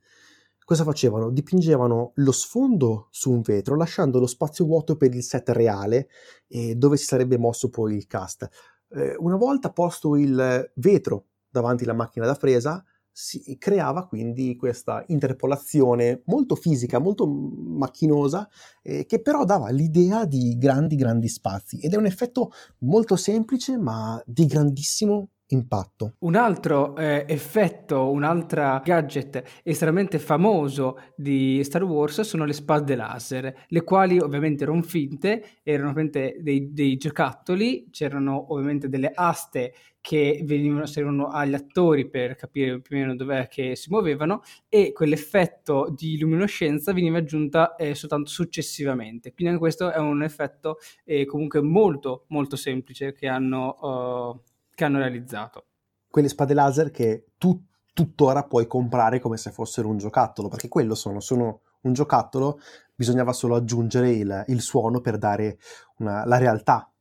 cosa 0.66 0.84
facevano? 0.84 1.32
Dipingevano 1.32 2.12
lo 2.16 2.32
sfondo 2.34 3.08
su 3.12 3.32
un 3.32 3.40
vetro, 3.40 3.78
lasciando 3.78 4.20
lo 4.20 4.28
spazio 4.28 4.66
vuoto 4.66 4.98
per 4.98 5.16
il 5.16 5.24
set 5.24 5.48
reale, 5.48 6.10
eh, 6.50 6.76
dove 6.76 6.98
si 6.98 7.06
sarebbe 7.06 7.38
mosso 7.38 7.70
poi 7.70 7.96
il 7.96 8.06
cast. 8.06 8.50
Eh, 8.90 9.16
una 9.20 9.36
volta 9.36 9.72
posto 9.72 10.16
il 10.16 10.72
vetro 10.76 11.26
davanti 11.50 11.84
alla 11.84 11.94
macchina 11.94 12.26
da 12.26 12.36
presa, 12.36 12.84
si 13.20 13.58
creava 13.58 14.06
quindi 14.06 14.56
questa 14.56 15.04
interpolazione 15.08 16.22
molto 16.26 16.54
fisica, 16.54 17.00
molto 17.00 17.26
macchinosa, 17.26 18.48
eh, 18.84 19.08
che 19.08 19.22
però 19.24 19.44
dava 19.44 19.70
l'idea 19.72 20.26
di 20.26 20.56
grandi, 20.60 20.96
grandi 20.96 21.28
spazi. 21.28 21.80
Ed 21.80 21.94
è 21.94 21.98
un 21.98 22.06
effetto 22.06 22.52
molto 22.80 23.16
semplice, 23.16 23.76
ma 23.76 24.22
di 24.24 24.46
grandissimo 24.46 25.30
impatto. 25.50 26.16
Un 26.20 26.36
altro 26.36 26.96
eh, 26.98 27.26
effetto, 27.28 28.10
un 28.10 28.24
altro 28.24 28.82
gadget 28.84 29.62
estremamente 29.64 30.20
famoso 30.20 30.98
di 31.16 31.64
Star 31.64 31.84
Wars 31.84 32.22
sono 32.22 32.46
le 32.46 32.54
spade 32.54 32.96
laser, 32.96 33.66
le 33.68 33.84
quali 33.84 34.20
ovviamente 34.20 34.64
erano 34.64 34.82
finte, 34.82 35.60
erano 35.64 35.90
ovviamente 35.90 36.38
dei, 36.40 36.74
dei 36.74 36.98
giocattoli, 36.98 37.88
c'erano 37.92 38.54
ovviamente 38.54 38.90
delle 38.90 39.12
aste 39.14 39.74
che 40.02 40.42
venivano, 40.46 40.86
servivano 40.86 41.28
agli 41.28 41.54
attori 41.54 42.10
per 42.10 42.36
capire 42.36 42.80
più 42.80 42.96
o 42.96 43.00
meno 43.00 43.16
dov'è 43.16 43.50
che 43.50 43.76
si 43.76 43.90
muovevano 43.90 44.42
e 44.70 44.94
quell'effetto 44.94 45.94
di 45.94 46.18
luminoscenza 46.18 46.94
veniva 46.94 47.18
aggiunta 47.18 47.76
eh, 47.76 47.94
soltanto 47.94 48.30
successivamente. 48.30 49.34
Quindi 49.34 49.54
anche 49.54 49.60
questo 49.60 49.92
è 49.92 49.98
un 49.98 50.24
effetto 50.24 50.78
eh, 51.04 51.26
comunque 51.26 51.62
molto 51.62 52.26
molto 52.28 52.56
semplice 52.56 53.14
che 53.14 53.28
hanno... 53.28 53.76
Uh, 53.82 54.56
che 54.78 54.84
hanno 54.84 55.00
realizzato. 55.00 55.66
Quelle 56.08 56.30
spade 56.30 56.54
laser 56.54 56.92
che 56.92 57.32
tu 57.40 57.60
tuttora 57.94 58.44
puoi 58.44 58.68
comprare 58.68 59.20
come 59.20 59.36
se 59.36 59.50
fossero 59.50 59.90
un 59.90 59.98
giocattolo, 59.98 60.50
perché 60.50 60.68
quello 60.68 60.94
sono, 60.94 61.20
sono 61.20 61.62
un 61.82 61.94
giocattolo, 61.94 62.60
bisognava 62.94 63.34
solo 63.34 63.56
aggiungere 63.56 64.12
il, 64.12 64.44
il 64.50 64.62
suono 64.62 65.02
per 65.02 65.18
dare 65.18 65.58
una, 65.98 66.24
la 66.26 66.38
realtà 66.38 66.92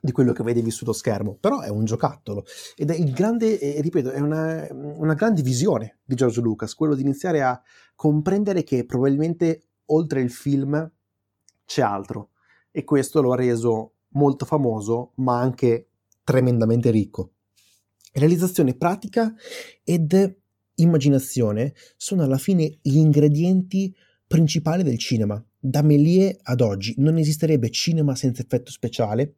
di 0.00 0.12
quello 0.12 0.32
che 0.32 0.44
vedevi 0.44 0.70
sullo 0.70 0.92
schermo, 0.92 1.36
però 1.40 1.58
è 1.58 1.68
un 1.68 1.84
giocattolo 1.84 2.44
ed 2.76 2.90
è 2.90 2.94
il 2.94 3.12
grande, 3.12 3.58
eh, 3.58 3.80
ripeto, 3.80 4.12
è 4.12 4.20
una, 4.20 4.68
una, 4.70 5.14
grande 5.14 5.42
visione 5.42 5.98
di 6.04 6.14
George 6.14 6.40
Lucas, 6.40 6.74
quello 6.74 6.94
di 6.94 7.02
iniziare 7.02 7.42
a 7.42 7.60
comprendere 7.96 8.62
che 8.62 8.86
probabilmente 8.86 9.70
oltre 9.86 10.20
il 10.20 10.30
film 10.30 10.88
c'è 11.64 11.82
altro 11.82 12.30
e 12.70 12.84
questo 12.84 13.20
lo 13.20 13.32
ha 13.32 13.36
reso 13.36 13.94
molto 14.10 14.44
famoso, 14.44 15.14
ma 15.16 15.40
anche 15.40 15.88
tremendamente 16.24 16.90
ricco. 16.90 17.34
Realizzazione 18.12 18.74
pratica 18.74 19.34
ed 19.84 20.38
immaginazione 20.76 21.74
sono 21.96 22.22
alla 22.22 22.38
fine 22.38 22.78
gli 22.82 22.96
ingredienti 22.96 23.94
principali 24.26 24.82
del 24.82 24.98
cinema. 24.98 25.44
Da 25.58 25.82
Méliès 25.82 26.36
ad 26.42 26.60
oggi 26.60 26.94
non 26.98 27.18
esisterebbe 27.18 27.70
cinema 27.70 28.14
senza 28.14 28.42
effetto 28.42 28.70
speciale 28.70 29.36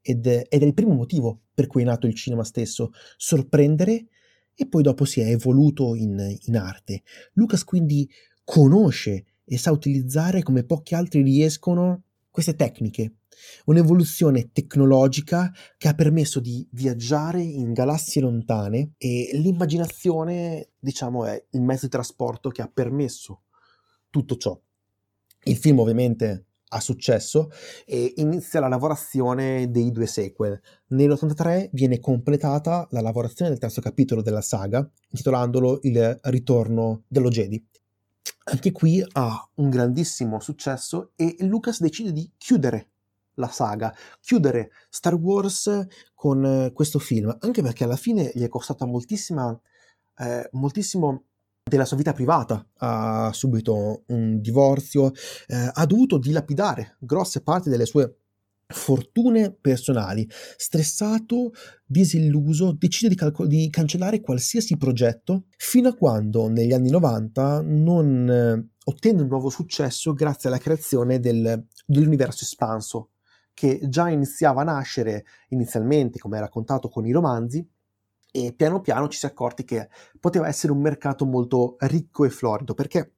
ed, 0.00 0.26
ed 0.26 0.62
è 0.62 0.64
il 0.64 0.74
primo 0.74 0.94
motivo 0.94 1.42
per 1.52 1.66
cui 1.66 1.82
è 1.82 1.84
nato 1.84 2.06
il 2.06 2.14
cinema 2.14 2.44
stesso, 2.44 2.92
sorprendere 3.16 4.06
e 4.54 4.66
poi 4.66 4.82
dopo 4.82 5.04
si 5.04 5.20
è 5.20 5.28
evoluto 5.28 5.94
in, 5.94 6.36
in 6.46 6.56
arte. 6.56 7.02
Lucas 7.34 7.64
quindi 7.64 8.08
conosce 8.44 9.24
e 9.44 9.58
sa 9.58 9.70
utilizzare 9.70 10.42
come 10.42 10.64
pochi 10.64 10.94
altri 10.94 11.22
riescono 11.22 12.04
queste 12.38 12.54
tecniche 12.54 13.14
Un'evoluzione 13.66 14.50
tecnologica 14.52 15.52
che 15.76 15.88
ha 15.88 15.94
permesso 15.94 16.40
di 16.40 16.66
viaggiare 16.72 17.40
in 17.40 17.72
galassie 17.72 18.20
lontane 18.20 18.94
e 18.98 19.30
l'immaginazione, 19.34 20.70
diciamo, 20.78 21.24
è 21.24 21.44
il 21.50 21.62
mezzo 21.62 21.86
di 21.86 21.92
trasporto 21.92 22.50
che 22.50 22.62
ha 22.62 22.70
permesso 22.72 23.42
tutto 24.10 24.36
ciò. 24.36 24.58
Il 25.44 25.56
film 25.56 25.78
ovviamente 25.78 26.46
ha 26.70 26.80
successo 26.80 27.50
e 27.86 28.14
inizia 28.16 28.60
la 28.60 28.68
lavorazione 28.68 29.70
dei 29.70 29.90
due 29.90 30.06
sequel. 30.06 30.60
Nell'83 30.88 31.68
viene 31.72 32.00
completata 32.00 32.86
la 32.90 33.00
lavorazione 33.00 33.50
del 33.50 33.60
terzo 33.60 33.80
capitolo 33.80 34.20
della 34.20 34.42
saga, 34.42 34.88
intitolandolo 35.10 35.78
Il 35.82 36.18
ritorno 36.22 37.04
dello 37.06 37.28
Jedi. 37.28 37.64
Anche 38.50 38.72
qui 38.72 39.04
ha 39.12 39.48
un 39.56 39.68
grandissimo 39.68 40.40
successo 40.40 41.10
e 41.16 41.36
Lucas 41.40 41.80
decide 41.80 42.12
di 42.12 42.30
chiudere 42.38 42.88
la 43.34 43.48
saga, 43.48 43.94
chiudere 44.20 44.70
Star 44.88 45.14
Wars 45.14 45.86
con 46.14 46.44
eh, 46.44 46.72
questo 46.72 46.98
film, 46.98 47.36
anche 47.40 47.62
perché 47.62 47.84
alla 47.84 47.96
fine 47.96 48.30
gli 48.34 48.42
è 48.42 48.48
costata 48.48 48.86
moltissima, 48.86 49.58
eh, 50.18 50.48
moltissimo 50.52 51.24
della 51.62 51.84
sua 51.84 51.98
vita 51.98 52.14
privata, 52.14 52.66
ha 52.78 53.30
subito 53.32 54.04
un 54.06 54.40
divorzio, 54.40 55.12
eh, 55.46 55.70
ha 55.70 55.84
dovuto 55.84 56.16
dilapidare 56.16 56.96
grosse 56.98 57.42
parti 57.42 57.68
delle 57.68 57.84
sue 57.84 58.16
fortune 58.68 59.52
personali. 59.52 60.28
Stressato, 60.56 61.52
disilluso, 61.84 62.72
decide 62.72 63.08
di, 63.08 63.14
calco- 63.14 63.46
di, 63.46 63.68
cancellare 63.70 64.20
qualsiasi 64.20 64.76
progetto 64.76 65.46
fino 65.56 65.88
a 65.88 65.94
quando 65.94 66.48
negli 66.48 66.72
anni 66.72 66.90
90 66.90 67.62
non 67.62 68.28
eh, 68.28 68.68
ottenne 68.84 69.22
un 69.22 69.28
nuovo 69.28 69.48
successo 69.48 70.12
grazie 70.12 70.48
alla 70.48 70.58
creazione 70.58 71.18
del, 71.18 71.66
dell'universo 71.86 72.44
espanso 72.44 73.10
che 73.54 73.80
già 73.88 74.08
iniziava 74.08 74.60
a 74.60 74.64
nascere 74.64 75.24
inizialmente, 75.48 76.20
come 76.20 76.38
raccontato 76.38 76.88
con 76.88 77.04
i 77.06 77.10
romanzi, 77.10 77.68
e 78.30 78.52
piano 78.52 78.80
piano 78.80 79.08
ci 79.08 79.18
si 79.18 79.26
è 79.26 79.30
accorti 79.30 79.64
che 79.64 79.88
poteva 80.20 80.46
essere 80.46 80.72
un 80.72 80.80
mercato 80.80 81.24
molto 81.24 81.74
ricco 81.80 82.24
e 82.24 82.30
florido, 82.30 82.74
perché 82.74 83.14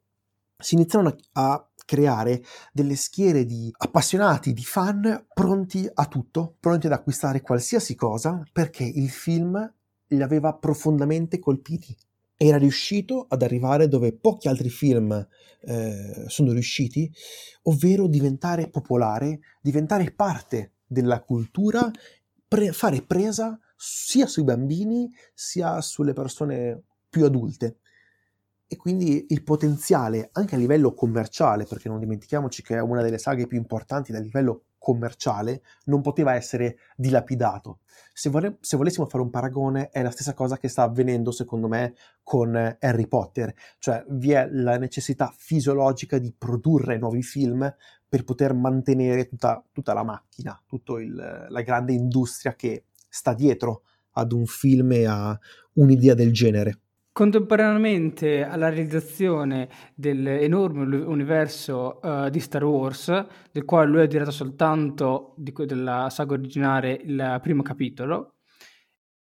si 0.56 0.76
iniziarono 0.76 1.14
a 1.32 1.69
creare 1.90 2.44
delle 2.72 2.94
schiere 2.94 3.44
di 3.44 3.68
appassionati, 3.76 4.52
di 4.52 4.62
fan 4.62 5.26
pronti 5.34 5.90
a 5.92 6.06
tutto, 6.06 6.54
pronti 6.60 6.86
ad 6.86 6.92
acquistare 6.92 7.40
qualsiasi 7.40 7.96
cosa, 7.96 8.40
perché 8.52 8.84
il 8.84 9.10
film 9.10 9.58
li 10.06 10.22
aveva 10.22 10.54
profondamente 10.54 11.40
colpiti. 11.40 11.96
era 12.42 12.58
riuscito 12.58 13.26
ad 13.28 13.42
arrivare 13.42 13.88
dove 13.88 14.12
pochi 14.16 14.46
altri 14.46 14.70
film 14.70 15.12
eh, 15.62 16.24
sono 16.28 16.52
riusciti, 16.52 17.12
ovvero 17.64 18.06
diventare 18.06 18.70
popolare, 18.70 19.40
diventare 19.60 20.12
parte 20.12 20.76
della 20.86 21.20
cultura, 21.20 21.90
pre- 22.46 22.72
fare 22.72 23.02
presa 23.02 23.58
sia 23.76 24.26
sui 24.26 24.44
bambini 24.44 25.10
sia 25.34 25.80
sulle 25.80 26.12
persone 26.12 26.82
più 27.10 27.24
adulte. 27.24 27.80
E 28.72 28.76
quindi 28.76 29.26
il 29.30 29.42
potenziale 29.42 30.28
anche 30.30 30.54
a 30.54 30.58
livello 30.58 30.94
commerciale, 30.94 31.64
perché 31.64 31.88
non 31.88 31.98
dimentichiamoci 31.98 32.62
che 32.62 32.76
è 32.76 32.80
una 32.80 33.02
delle 33.02 33.18
saghe 33.18 33.48
più 33.48 33.58
importanti 33.58 34.12
a 34.12 34.20
livello 34.20 34.66
commerciale, 34.78 35.62
non 35.86 36.02
poteva 36.02 36.36
essere 36.36 36.76
dilapidato. 36.94 37.80
Se, 38.12 38.30
vole- 38.30 38.58
se, 38.60 38.76
volessimo 38.76 39.06
fare 39.06 39.24
un 39.24 39.30
paragone, 39.30 39.88
è 39.88 40.02
la 40.02 40.12
stessa 40.12 40.34
cosa 40.34 40.56
che 40.56 40.68
sta 40.68 40.84
avvenendo, 40.84 41.32
secondo 41.32 41.66
me, 41.66 41.94
con 42.22 42.54
Harry 42.78 43.08
Potter, 43.08 43.52
cioè 43.80 44.04
vi 44.10 44.30
è 44.30 44.48
la 44.48 44.78
necessità 44.78 45.34
fisiologica 45.36 46.18
di 46.18 46.32
produrre 46.32 46.96
nuovi 46.96 47.24
film 47.24 47.74
per 48.08 48.22
poter 48.22 48.54
mantenere 48.54 49.26
tutta, 49.26 49.64
tutta 49.72 49.94
la 49.94 50.04
macchina, 50.04 50.56
tutta 50.64 50.92
la 51.48 51.62
grande 51.62 51.92
industria 51.92 52.54
che 52.54 52.84
sta 53.08 53.34
dietro 53.34 53.82
ad 54.12 54.30
un 54.30 54.46
film 54.46 54.92
e 54.92 55.06
a 55.06 55.36
un'idea 55.72 56.14
del 56.14 56.32
genere. 56.32 56.78
Contemporaneamente 57.12 58.44
alla 58.44 58.68
realizzazione 58.68 59.68
dell'enorme 59.96 60.96
universo 60.96 61.98
uh, 62.00 62.30
di 62.30 62.38
Star 62.38 62.64
Wars, 62.64 63.26
del 63.50 63.64
quale 63.64 63.90
lui 63.90 64.02
ha 64.02 64.06
diretto 64.06 64.30
soltanto 64.30 65.34
di, 65.36 65.52
della 65.66 66.08
saga 66.08 66.34
originale 66.34 66.92
il 66.92 67.38
primo 67.42 67.62
capitolo, 67.62 68.36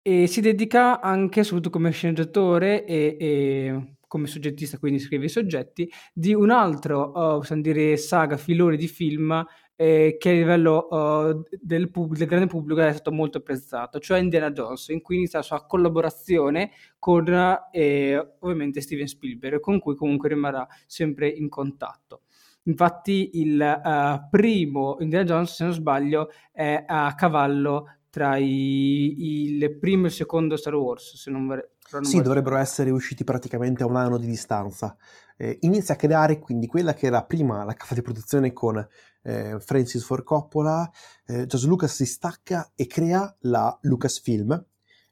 e 0.01 0.29
si 0.29 0.41
dedica 0.41 1.01
anche, 1.01 1.43
soprattutto 1.43 1.71
come 1.71 1.91
sceneggiatore 1.91 2.85
e, 2.85 3.17
e 3.19 3.97
come 4.07 4.29
soggettista, 4.29 4.79
quindi 4.79 5.01
scrive 5.01 5.25
i 5.25 5.29
soggetti, 5.29 5.91
di 6.13 6.33
un 6.33 6.51
altro, 6.51 7.09
uh, 7.09 7.39
possiamo 7.39 7.63
dire, 7.63 7.97
saga, 7.97 8.37
filone 8.37 8.77
di 8.77 8.87
film 8.87 9.45
eh, 9.77 10.17
che 10.19 10.31
a 10.31 10.33
livello 10.33 10.87
uh, 10.89 11.45
del, 11.61 11.91
pub- 11.91 12.17
del, 12.17 12.27
grande 12.27 12.47
pubblico 12.47 12.81
è 12.81 12.93
stato 12.93 13.13
molto 13.13 13.39
apprezzato, 13.39 13.99
cioè 13.99 14.19
Indiana 14.19 14.51
Jones, 14.51 14.89
in 14.89 15.03
cui 15.03 15.17
inizia 15.17 15.41
la 15.41 15.45
sua 15.45 15.67
collaborazione 15.67 16.71
con 16.99 17.29
eh, 17.73 18.37
ovviamente 18.41 18.81
Steven 18.81 19.07
Spielberg, 19.07 19.61
con 19.61 19.79
cui 19.81 19.97
comunque 19.97 20.29
rimarrà 20.29 20.67
sempre 20.87 21.29
in 21.29 21.49
contatto. 21.49 22.23
Infatti 22.67 23.31
il 23.35 23.61
uh, 23.61 24.29
primo 24.31 24.97
Indiana 25.01 25.25
Jones, 25.25 25.55
se 25.55 25.65
non 25.65 25.73
sbaglio, 25.73 26.31
è 26.51 26.85
a 26.87 27.15
cavallo 27.15 27.97
tra 28.09 28.37
i, 28.37 29.57
il 29.57 29.77
primo 29.79 30.05
e 30.05 30.07
il 30.07 30.13
secondo 30.13 30.57
Star 30.57 30.75
Wars, 30.77 31.17
se 31.17 31.31
non, 31.31 31.47
non 31.47 32.05
sì, 32.05 32.23
dovrebbero 32.23 32.57
essere 32.57 32.91
usciti 32.91 33.25
praticamente 33.25 33.83
a 33.83 33.87
un 33.87 33.97
anno 33.97 34.19
di 34.19 34.27
distanza. 34.27 34.97
Eh, 35.37 35.59
inizia 35.63 35.95
a 35.95 35.97
creare 35.97 36.39
quindi 36.39 36.69
quella 36.69 36.95
che 36.95 37.07
era 37.07 37.25
prima 37.25 37.65
la 37.65 37.75
capa 37.75 37.95
di 37.95 38.03
produzione 38.03 38.53
con 38.53 38.87
eh, 39.25 39.59
Francis 39.61 40.05
Ford 40.05 40.23
Coppola, 40.23 40.89
eh, 41.27 41.47
George 41.47 41.67
Lucas 41.67 41.95
si 41.95 42.07
stacca 42.07 42.73
e 42.75 42.87
crea 42.87 43.35
la 43.41 43.77
Lucasfilm, 43.83 44.65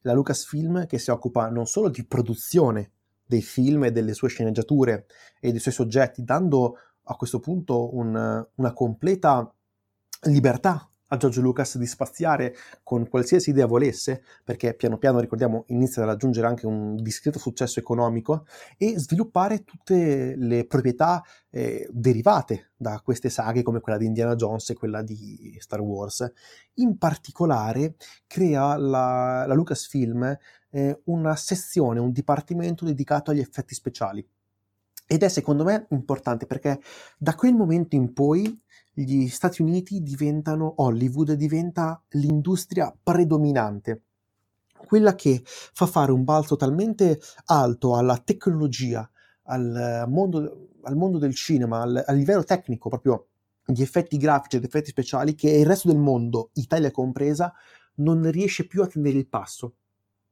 la 0.02 0.12
Lucasfilm 0.12 0.86
che 0.86 0.98
si 0.98 1.10
occupa 1.10 1.48
non 1.48 1.66
solo 1.66 1.88
di 1.88 2.04
produzione 2.04 2.92
dei 3.24 3.42
film 3.42 3.84
e 3.84 3.92
delle 3.92 4.14
sue 4.14 4.28
sceneggiature 4.28 5.06
e 5.40 5.50
dei 5.50 5.60
suoi 5.60 5.74
soggetti, 5.74 6.22
dando 6.22 6.76
a 7.04 7.16
questo 7.16 7.40
punto 7.40 7.96
un, 7.96 8.46
una 8.54 8.72
completa 8.72 9.52
libertà 10.22 10.91
a 11.12 11.16
George 11.18 11.40
Lucas 11.40 11.76
di 11.76 11.86
spaziare 11.86 12.54
con 12.82 13.06
qualsiasi 13.08 13.50
idea 13.50 13.66
volesse, 13.66 14.24
perché 14.42 14.74
piano 14.74 14.96
piano, 14.96 15.20
ricordiamo, 15.20 15.64
inizia 15.68 16.02
ad 16.02 16.08
raggiungere 16.08 16.46
anche 16.46 16.66
un 16.66 16.96
discreto 16.96 17.38
successo 17.38 17.78
economico 17.78 18.46
e 18.78 18.98
sviluppare 18.98 19.62
tutte 19.62 20.34
le 20.36 20.66
proprietà 20.66 21.22
eh, 21.50 21.86
derivate 21.90 22.72
da 22.74 23.00
queste 23.04 23.28
saghe 23.28 23.62
come 23.62 23.80
quella 23.80 23.98
di 23.98 24.06
Indiana 24.06 24.34
Jones 24.34 24.70
e 24.70 24.74
quella 24.74 25.02
di 25.02 25.54
Star 25.58 25.80
Wars. 25.80 26.32
In 26.74 26.96
particolare 26.96 27.96
crea 28.26 28.76
la, 28.78 29.44
la 29.46 29.54
Lucasfilm 29.54 30.36
eh, 30.70 31.00
una 31.04 31.36
sezione, 31.36 32.00
un 32.00 32.10
dipartimento 32.10 32.86
dedicato 32.86 33.30
agli 33.30 33.40
effetti 33.40 33.74
speciali. 33.74 34.26
Ed 35.12 35.22
è 35.22 35.28
secondo 35.28 35.62
me 35.62 35.86
importante 35.90 36.46
perché 36.46 36.80
da 37.18 37.34
quel 37.34 37.52
momento 37.52 37.96
in 37.96 38.14
poi 38.14 38.58
gli 38.94 39.28
Stati 39.28 39.60
Uniti 39.60 40.00
diventano, 40.00 40.72
Hollywood 40.76 41.32
diventa 41.32 42.02
l'industria 42.12 42.96
predominante, 43.02 44.04
quella 44.72 45.14
che 45.14 45.42
fa 45.44 45.84
fare 45.84 46.12
un 46.12 46.24
balzo 46.24 46.56
talmente 46.56 47.20
alto 47.44 47.94
alla 47.94 48.16
tecnologia, 48.16 49.06
al 49.48 50.06
mondo, 50.08 50.68
al 50.84 50.96
mondo 50.96 51.18
del 51.18 51.34
cinema, 51.34 51.82
al, 51.82 52.04
a 52.06 52.12
livello 52.12 52.42
tecnico, 52.42 52.88
proprio 52.88 53.26
di 53.66 53.82
effetti 53.82 54.16
grafici 54.16 54.56
ed 54.56 54.64
effetti 54.64 54.88
speciali, 54.88 55.34
che 55.34 55.50
il 55.50 55.66
resto 55.66 55.88
del 55.88 55.98
mondo, 55.98 56.48
Italia 56.54 56.90
compresa, 56.90 57.52
non 57.96 58.30
riesce 58.30 58.66
più 58.66 58.80
a 58.80 58.86
tenere 58.86 59.18
il 59.18 59.28
passo. 59.28 59.74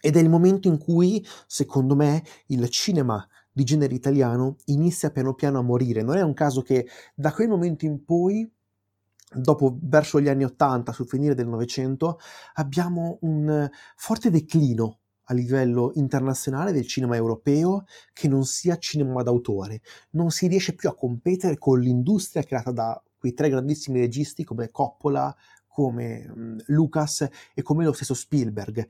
Ed 0.01 0.17
è 0.17 0.21
il 0.21 0.31
momento 0.31 0.69
in 0.69 0.79
cui, 0.79 1.23
secondo 1.47 1.95
me, 1.95 2.25
il 2.47 2.67
cinema 2.71 3.29
di 3.61 3.65
genere 3.67 3.95
italiano 3.95 4.57
inizia 4.67 5.11
piano 5.11 5.35
piano 5.35 5.59
a 5.59 5.63
morire. 5.63 6.03
Non 6.03 6.17
è 6.17 6.23
un 6.23 6.33
caso 6.33 6.63
che 6.63 6.89
da 7.15 7.31
quel 7.31 7.49
momento 7.49 7.85
in 7.85 8.05
poi, 8.07 8.51
dopo 9.35 9.79
verso 9.83 10.19
gli 10.19 10.29
anni 10.29 10.45
Ottanta, 10.45 10.93
sul 10.93 11.07
finire 11.07 11.35
del 11.35 11.47
Novecento, 11.47 12.19
abbiamo 12.55 13.19
un 13.21 13.69
forte 13.97 14.31
declino 14.31 15.01
a 15.25 15.35
livello 15.35 15.93
internazionale 15.95 16.73
del 16.73 16.87
cinema 16.87 17.17
europeo 17.17 17.85
che 18.15 18.29
non 18.29 18.45
sia 18.47 18.79
cinema 18.79 19.23
d'autore. 19.23 19.83
Non 20.13 20.31
si 20.31 20.47
riesce 20.47 20.75
più 20.75 20.89
a 20.89 20.97
competere 20.97 21.59
con 21.59 21.81
l'industria 21.81 22.43
creata 22.43 22.73
da 22.73 23.03
quei 23.19 23.35
tre 23.35 23.51
grandissimi 23.51 24.01
registi 24.01 24.43
come 24.43 24.71
Coppola, 24.71 25.37
come 25.67 26.63
Lucas 26.69 27.29
e 27.55 27.61
come 27.61 27.85
lo 27.85 27.93
stesso 27.93 28.15
Spielberg. 28.15 28.89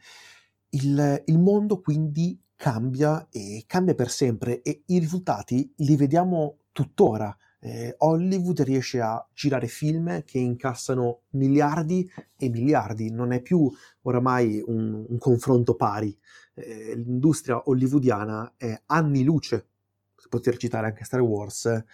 Il, 0.70 1.22
il 1.26 1.38
mondo 1.40 1.80
quindi 1.80 2.40
cambia 2.60 3.26
e 3.30 3.64
cambia 3.66 3.94
per 3.94 4.10
sempre 4.10 4.60
e 4.60 4.82
i 4.88 4.98
risultati 4.98 5.72
li 5.76 5.96
vediamo 5.96 6.58
tuttora. 6.72 7.34
Eh, 7.58 7.94
Hollywood 7.96 8.60
riesce 8.60 9.00
a 9.00 9.26
girare 9.32 9.66
film 9.66 10.22
che 10.24 10.38
incassano 10.38 11.22
miliardi 11.30 12.06
e 12.36 12.50
miliardi, 12.50 13.10
non 13.10 13.32
è 13.32 13.40
più 13.40 13.66
oramai 14.02 14.62
un, 14.66 15.06
un 15.08 15.18
confronto 15.18 15.74
pari. 15.74 16.14
Eh, 16.52 16.96
l'industria 16.96 17.62
hollywoodiana 17.64 18.52
è 18.58 18.78
anni 18.86 19.24
luce, 19.24 19.66
per 20.14 20.28
poter 20.28 20.58
citare 20.58 20.88
anche 20.88 21.04
Star 21.04 21.22
Wars, 21.22 21.64
eh, 21.64 21.84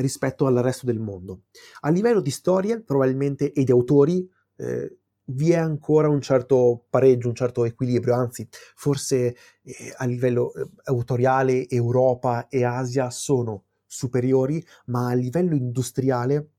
rispetto 0.00 0.46
al 0.46 0.58
resto 0.58 0.86
del 0.86 1.00
mondo. 1.00 1.46
A 1.80 1.90
livello 1.90 2.20
di 2.20 2.30
storie, 2.30 2.82
probabilmente, 2.82 3.50
e 3.52 3.64
di 3.64 3.72
autori, 3.72 4.30
eh, 4.58 4.98
vi 5.30 5.52
è 5.52 5.56
ancora 5.56 6.08
un 6.08 6.20
certo 6.20 6.86
pareggio, 6.88 7.28
un 7.28 7.34
certo 7.34 7.64
equilibrio, 7.64 8.14
anzi 8.14 8.48
forse 8.50 9.36
eh, 9.62 9.94
a 9.96 10.04
livello 10.04 10.52
eh, 10.54 10.66
autoriale 10.84 11.68
Europa 11.68 12.48
e 12.48 12.64
Asia 12.64 13.10
sono 13.10 13.64
superiori, 13.86 14.64
ma 14.86 15.08
a 15.08 15.14
livello 15.14 15.54
industriale 15.54 16.50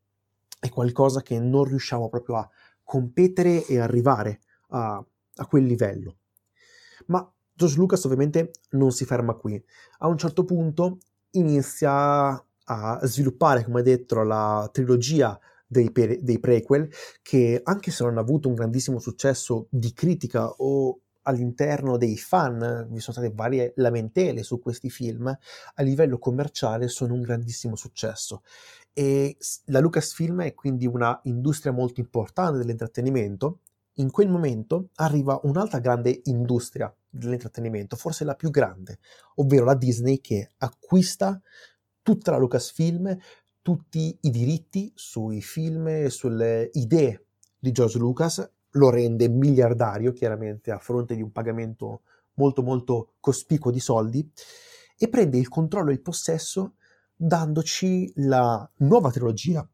è 0.59 0.69
qualcosa 0.69 1.21
che 1.21 1.39
non 1.39 1.63
riusciamo 1.63 2.09
proprio 2.09 2.35
a 2.37 2.49
competere 2.83 3.65
e 3.65 3.79
arrivare 3.79 4.39
a, 4.69 5.03
a 5.35 5.45
quel 5.47 5.63
livello. 5.63 6.17
Ma 7.07 7.31
George 7.53 7.77
Lucas 7.77 8.03
ovviamente 8.03 8.51
non 8.71 8.91
si 8.91 9.05
ferma 9.05 9.33
qui. 9.33 9.61
A 9.99 10.07
un 10.07 10.17
certo 10.17 10.43
punto 10.43 10.99
inizia 11.31 12.43
a 12.71 12.99
sviluppare, 13.03 13.63
come 13.63 13.81
detto, 13.81 14.21
la 14.23 14.69
trilogia 14.71 15.39
dei, 15.71 15.91
pre- 15.91 16.17
dei 16.21 16.39
prequel 16.39 16.91
che 17.21 17.61
anche 17.63 17.91
se 17.91 18.03
non 18.03 18.13
hanno 18.13 18.21
avuto 18.21 18.47
un 18.47 18.55
grandissimo 18.55 18.97
successo 18.99 19.67
di 19.69 19.93
critica 19.93 20.47
o 20.47 20.99
all'interno 21.23 21.97
dei 21.97 22.17
fan, 22.17 22.87
vi 22.89 22.99
sono 22.99 23.17
state 23.17 23.31
varie 23.31 23.73
lamentele 23.75 24.41
su 24.41 24.59
questi 24.59 24.89
film, 24.89 25.27
a 25.27 25.83
livello 25.83 26.17
commerciale 26.17 26.87
sono 26.87 27.13
un 27.13 27.21
grandissimo 27.21 27.75
successo. 27.75 28.41
E 28.93 29.37
la 29.65 29.79
Lucasfilm 29.79 30.41
è 30.41 30.55
quindi 30.55 30.87
una 30.87 31.19
industria 31.25 31.71
molto 31.71 31.99
importante 31.99 32.57
dell'intrattenimento. 32.57 33.59
In 33.99 34.09
quel 34.09 34.29
momento 34.29 34.89
arriva 34.95 35.39
un'altra 35.43 35.79
grande 35.79 36.21
industria 36.23 36.91
dell'intrattenimento, 37.07 37.95
forse 37.95 38.23
la 38.23 38.33
più 38.33 38.49
grande, 38.49 38.97
ovvero 39.35 39.65
la 39.65 39.75
Disney 39.75 40.19
che 40.19 40.49
acquista 40.57 41.39
tutta 42.01 42.31
la 42.31 42.37
Lucasfilm 42.37 43.15
tutti 43.61 44.17
i 44.21 44.29
diritti 44.29 44.91
sui 44.95 45.41
film 45.41 45.87
e 45.87 46.09
sulle 46.09 46.69
idee 46.73 47.25
di 47.57 47.71
George 47.71 47.97
Lucas, 47.97 48.49
lo 48.73 48.89
rende 48.89 49.27
miliardario 49.27 50.11
chiaramente 50.11 50.71
a 50.71 50.79
fronte 50.79 51.15
di 51.15 51.21
un 51.21 51.31
pagamento 51.31 52.01
molto 52.35 52.61
molto 52.61 53.13
cospicuo 53.19 53.71
di 53.71 53.79
soldi 53.79 54.29
e 54.97 55.09
prende 55.09 55.37
il 55.37 55.49
controllo 55.49 55.89
e 55.89 55.93
il 55.93 56.01
possesso 56.01 56.75
dandoci 57.15 58.11
la 58.15 58.69
nuova 58.77 59.11
trilogia, 59.11 59.67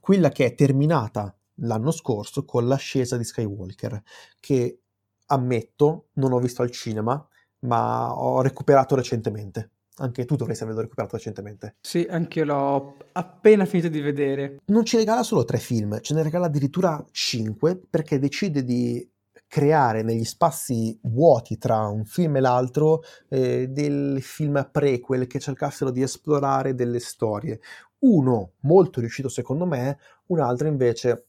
quella 0.00 0.30
che 0.30 0.46
è 0.46 0.54
terminata 0.54 1.36
l'anno 1.56 1.90
scorso 1.90 2.44
con 2.44 2.66
l'ascesa 2.66 3.16
di 3.16 3.24
Skywalker, 3.24 4.02
che 4.40 4.80
ammetto 5.26 6.08
non 6.14 6.32
ho 6.32 6.38
visto 6.38 6.62
al 6.62 6.70
cinema, 6.70 7.26
ma 7.60 8.14
ho 8.16 8.40
recuperato 8.40 8.94
recentemente. 8.94 9.70
Anche 9.96 10.24
tu 10.24 10.34
dovresti 10.34 10.64
averlo 10.64 10.80
recuperato 10.80 11.16
recentemente. 11.16 11.76
Sì, 11.80 12.04
anche 12.08 12.40
io 12.40 12.44
l'ho 12.44 12.96
appena 13.12 13.64
finito 13.64 13.88
di 13.88 14.00
vedere. 14.00 14.58
Non 14.66 14.84
ci 14.84 14.96
regala 14.96 15.22
solo 15.22 15.44
tre 15.44 15.58
film, 15.58 16.00
ce 16.00 16.14
ne 16.14 16.22
regala 16.22 16.46
addirittura 16.46 17.04
cinque 17.12 17.80
perché 17.88 18.18
decide 18.18 18.64
di 18.64 19.08
creare 19.46 20.02
negli 20.02 20.24
spazi 20.24 20.98
vuoti 21.02 21.58
tra 21.58 21.86
un 21.86 22.04
film 22.04 22.36
e 22.36 22.40
l'altro 22.40 23.02
eh, 23.28 23.68
del 23.68 24.20
film 24.20 24.68
prequel 24.72 25.28
che 25.28 25.38
cercassero 25.38 25.92
di 25.92 26.02
esplorare 26.02 26.74
delle 26.74 26.98
storie. 26.98 27.60
Uno 28.00 28.54
molto 28.62 28.98
riuscito 28.98 29.28
secondo 29.28 29.64
me, 29.64 29.98
un 30.26 30.40
altro 30.40 30.66
invece 30.66 31.26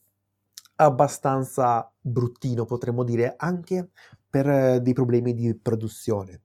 abbastanza 0.78 1.90
bruttino 2.02 2.66
potremmo 2.66 3.04
dire 3.04 3.36
anche 3.38 3.90
per 4.28 4.50
eh, 4.50 4.82
dei 4.82 4.94
problemi 4.94 5.36
di 5.36 5.56
produzione. 5.56 6.42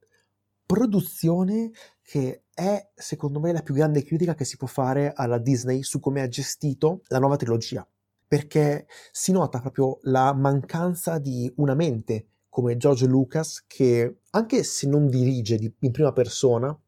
Produzione 0.73 1.73
che 2.01 2.45
è 2.55 2.91
secondo 2.95 3.41
me 3.41 3.51
la 3.51 3.61
più 3.61 3.75
grande 3.75 4.05
critica 4.05 4.35
che 4.35 4.45
si 4.45 4.57
può 4.57 4.69
fare 4.69 5.13
alla 5.13 5.39
Disney 5.39 5.83
su 5.83 5.99
come 5.99 6.21
ha 6.21 6.29
gestito 6.29 7.01
la 7.09 7.19
nuova 7.19 7.35
trilogia 7.35 7.85
perché 8.25 8.87
si 9.11 9.33
nota 9.33 9.59
proprio 9.59 9.99
la 10.03 10.33
mancanza 10.33 11.19
di 11.19 11.53
una 11.57 11.75
mente 11.75 12.27
come 12.49 12.77
George 12.77 13.07
Lucas 13.07 13.65
che 13.67 14.19
anche 14.31 14.63
se 14.63 14.87
non 14.87 15.09
dirige 15.09 15.59
in 15.81 15.91
prima 15.91 16.13
persona, 16.13 16.79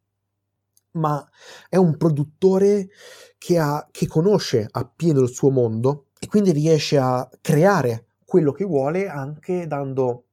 ma 0.93 1.29
è 1.69 1.77
un 1.77 1.97
produttore 1.97 2.89
che, 3.37 3.59
ha, 3.59 3.89
che 3.91 4.07
conosce 4.07 4.69
appieno 4.71 5.23
il 5.23 5.31
suo 5.31 5.51
mondo 5.51 6.07
e 6.21 6.29
quindi 6.29 6.53
riesce 6.53 6.99
a 6.99 7.29
creare 7.41 8.07
quello 8.25 8.53
che 8.53 8.65
vuole 8.65 9.09
anche 9.09 9.67
dando, 9.67 10.27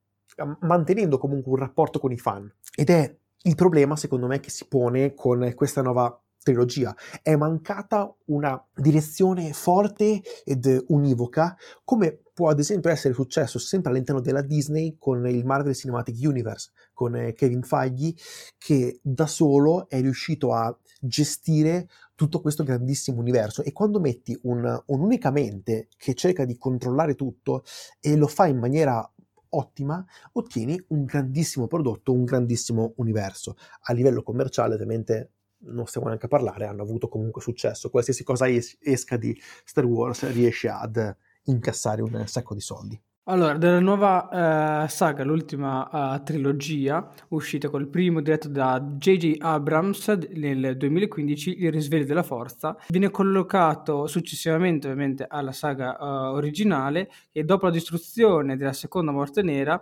mantenendo 0.60 1.18
comunque 1.18 1.52
un 1.52 1.58
rapporto 1.58 1.98
con 1.98 2.12
i 2.12 2.18
fan. 2.20 2.48
Ed 2.76 2.92
è 2.92 3.18
il 3.44 3.56
problema, 3.56 3.96
secondo 3.96 4.28
me, 4.28 4.40
che 4.40 4.50
si 4.50 4.68
pone 4.68 5.14
con 5.14 5.54
questa 5.56 5.82
nuova 5.82 6.22
trilogia. 6.42 6.96
È 7.22 7.36
mancata 7.36 8.14
una 8.26 8.62
direzione 8.74 9.54
forte 9.54 10.22
ed 10.44 10.86
univoca, 10.88 11.56
come 11.84 12.22
può 12.34 12.50
ad 12.50 12.60
esempio 12.60 12.90
essere 12.90 13.14
successo 13.14 13.60
sempre 13.60 13.92
all'interno 13.92 14.22
della 14.22 14.42
Disney 14.42 14.96
con 14.98 15.28
il 15.28 15.46
Marvel 15.46 15.76
Cinematic 15.76 16.16
Universe, 16.22 16.72
con 16.94 17.16
eh, 17.16 17.34
Kevin 17.34 17.64
Feige, 17.64 18.14
che 18.58 19.00
da 19.04 19.28
solo 19.28 19.90
è 19.90 20.00
riuscito 20.00 20.54
a 20.54 20.76
gestire 21.02 21.90
tutto 22.16 22.42
questo 22.42 22.64
grandissimo 22.64 23.20
universo 23.20 23.64
e 23.64 23.72
quando 23.72 24.00
metti 24.00 24.38
un, 24.44 24.84
un'unica 24.86 25.32
mente 25.32 25.88
che 25.98 26.14
cerca 26.14 26.46
di 26.46 26.58
controllare 26.58 27.16
tutto 27.16 27.64
e 28.02 28.16
lo 28.16 28.28
fa 28.28 28.48
in 28.48 28.58
maniera 28.58 29.10
ottima, 29.50 30.06
ottieni 30.34 30.82
un 30.90 31.06
grandissimo 31.06 31.68
prodotto, 31.68 32.14
un 32.14 32.24
grandissimo 32.24 32.94
universo. 32.98 33.56
A 33.84 33.94
livello 33.94 34.24
commerciale, 34.24 34.76
ovviamente, 34.76 35.32
non 35.62 35.86
stiamo 35.88 36.08
neanche 36.08 36.26
a 36.26 36.30
parlare, 36.30 36.66
hanno 36.66 36.84
avuto 36.84 37.08
comunque 37.08 37.42
successo. 37.42 37.90
Qualsiasi 37.90 38.24
cosa 38.24 38.48
es- 38.48 38.78
esca 38.82 39.18
di 39.18 39.38
Star 39.66 39.86
Wars 39.86 40.30
riesce 40.32 40.70
ad 40.70 41.16
incassare 41.44 42.02
un 42.02 42.24
sacco 42.28 42.54
di 42.54 42.62
soldi. 42.62 43.02
Allora, 43.32 43.60
della 43.60 43.80
nuova 43.80 44.86
eh, 44.86 44.90
saga, 44.90 45.24
l'ultima 45.24 46.16
eh, 46.16 46.24
trilogia, 46.24 47.12
uscita 47.28 47.70
col 47.70 47.88
primo 47.88 48.22
diretto 48.22 48.50
da 48.50 48.82
J.J. 48.82 49.36
Abrams 49.38 50.08
nel 50.32 50.76
2015, 50.76 51.62
Il 51.62 51.72
risveglio 51.72 52.06
della 52.06 52.24
forza, 52.24 52.76
viene 52.88 53.12
collocato 53.12 54.08
successivamente 54.08 54.88
ovviamente 54.88 55.28
alla 55.30 55.52
saga 55.52 55.96
eh, 55.96 56.04
originale 56.04 57.12
e 57.32 57.44
dopo 57.44 57.68
la 57.68 57.72
distruzione 57.72 58.58
della 58.58 58.74
seconda 58.74 59.12
morte 59.12 59.44
nera 59.44 59.80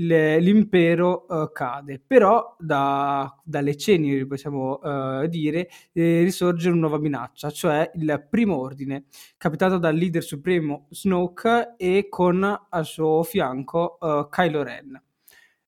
l'impero 0.00 1.26
uh, 1.28 1.52
cade, 1.52 2.00
però 2.04 2.56
da, 2.58 3.34
dalle 3.44 3.76
ceneri, 3.76 4.26
possiamo 4.26 4.78
uh, 4.82 5.26
dire, 5.26 5.68
eh, 5.92 6.22
risorge 6.22 6.68
una 6.68 6.80
nuova 6.80 6.98
minaccia, 6.98 7.50
cioè 7.50 7.90
il 7.94 8.26
primo 8.28 8.56
ordine, 8.58 9.04
capitato 9.36 9.78
dal 9.78 9.94
leader 9.94 10.22
supremo 10.22 10.86
Snoke 10.90 11.74
e 11.76 12.06
con 12.08 12.66
al 12.68 12.84
suo 12.84 13.22
fianco 13.22 13.98
uh, 14.00 14.28
Kylo 14.28 14.62
Ren. 14.62 15.02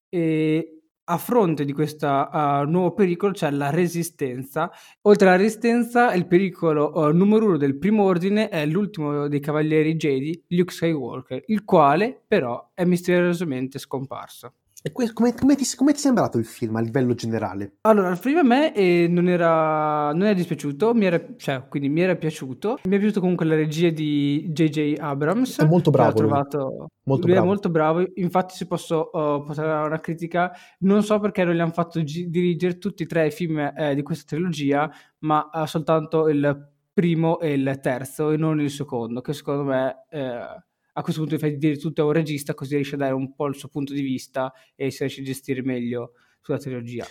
E 0.09 0.82
a 1.13 1.19
fronte 1.19 1.67
di 1.67 1.75
questo 1.75 2.07
uh, 2.07 2.65
nuovo 2.65 2.95
pericolo 2.95 3.33
c'è 3.33 3.51
la 3.51 3.69
resistenza. 3.69 4.71
Oltre 5.03 5.29
alla 5.29 5.37
resistenza, 5.37 6.15
il 6.15 6.27
pericolo 6.27 6.91
uh, 6.95 7.15
numero 7.15 7.45
uno 7.45 7.59
del 7.59 7.77
primo 7.77 8.05
ordine 8.05 8.49
è 8.49 8.65
l'ultimo 8.65 9.29
dei 9.29 9.41
cavalieri 9.41 9.97
Jedi, 9.97 10.43
Luke 10.49 10.73
Skywalker, 10.73 11.43
il 11.49 11.65
quale 11.65 12.23
però 12.27 12.71
è 12.73 12.85
misteriosamente 12.85 13.79
scomparso. 13.79 14.55
E 14.85 14.91
que- 14.91 15.13
come, 15.13 15.33
come, 15.33 15.55
ti, 15.55 15.65
come, 15.77 15.93
ti, 15.93 15.99
è 15.99 16.01
sembrato 16.01 16.39
il 16.39 16.45
film 16.45 16.75
a 16.75 16.81
livello 16.81 17.15
generale? 17.15 17.77
Allora, 17.83 18.11
il 18.11 18.17
film 18.17 18.39
a 18.39 18.43
me 18.43 18.75
eh, 18.75 19.07
non, 19.09 19.29
era, 19.29 20.13
non 20.13 20.25
è 20.25 20.35
dispiaciuto, 20.35 20.93
mi 20.93 21.05
era, 21.05 21.25
cioè, 21.37 21.69
quindi 21.69 21.89
mi 21.89 22.01
era 22.01 22.17
piaciuto. 22.17 22.81
Mi 22.83 22.97
è 22.97 22.99
piaciuto 22.99 23.21
comunque 23.21 23.47
la 23.47 23.55
regia 23.55 23.91
di 23.91 24.49
J.J. 24.51 24.97
Abrams. 24.99 25.61
È 25.61 25.67
molto 25.67 25.91
bravo. 25.91 26.15
Trovato, 26.15 26.89
molto 27.05 27.27
lui 27.27 27.35
bravo. 27.35 27.47
è 27.47 27.49
molto 27.49 27.71
bravo. 27.71 28.05
Infatti, 28.15 28.57
se 28.57 28.67
posso 28.67 29.11
uh, 29.13 29.45
portare 29.45 29.87
una 29.87 30.01
critica, 30.01 30.51
non 30.81 31.05
so 31.05 31.21
perché 31.21 31.45
non 31.45 31.55
gli 31.55 31.61
hanno 31.61 31.71
fatto 31.71 32.03
gi- 32.03 32.29
dirigere 32.29 32.79
tutti 32.79 33.05
e 33.05 33.07
tre 33.07 33.29
i 33.29 33.31
film 33.31 33.59
eh, 33.77 33.95
di 33.95 34.03
questa 34.03 34.35
trilogia, 34.35 34.91
ma 35.21 35.49
uh, 35.53 35.65
soltanto 35.65 36.29
il 36.29 36.71
primo 36.93 37.39
e 37.39 37.53
il 37.53 37.79
terzo 37.81 38.33
e 38.33 38.37
non 38.37 38.61
il 38.61 38.71
secondo, 38.71 39.21
che 39.21 39.33
secondo 39.33 39.63
me... 39.63 40.07
Eh, 40.11 40.71
a 40.93 41.03
questo 41.03 41.23
punto 41.23 41.39
fai 41.39 41.57
dire 41.57 41.77
tutto 41.77 42.03
a 42.03 42.05
un 42.07 42.13
regista 42.13 42.55
così 42.55 42.75
riesce 42.75 42.95
a 42.95 42.99
dare 42.99 43.15
un 43.15 43.35
po' 43.35 43.47
il 43.47 43.55
suo 43.55 43.69
punto 43.69 43.93
di 43.93 44.03
vista 44.03 44.53
e 44.75 44.91
si 44.91 44.99
riesce 44.99 45.21
a 45.21 45.25
gestire 45.25 45.63
meglio 45.63 46.13
sulla 46.43 46.59
trilogia. 46.59 47.07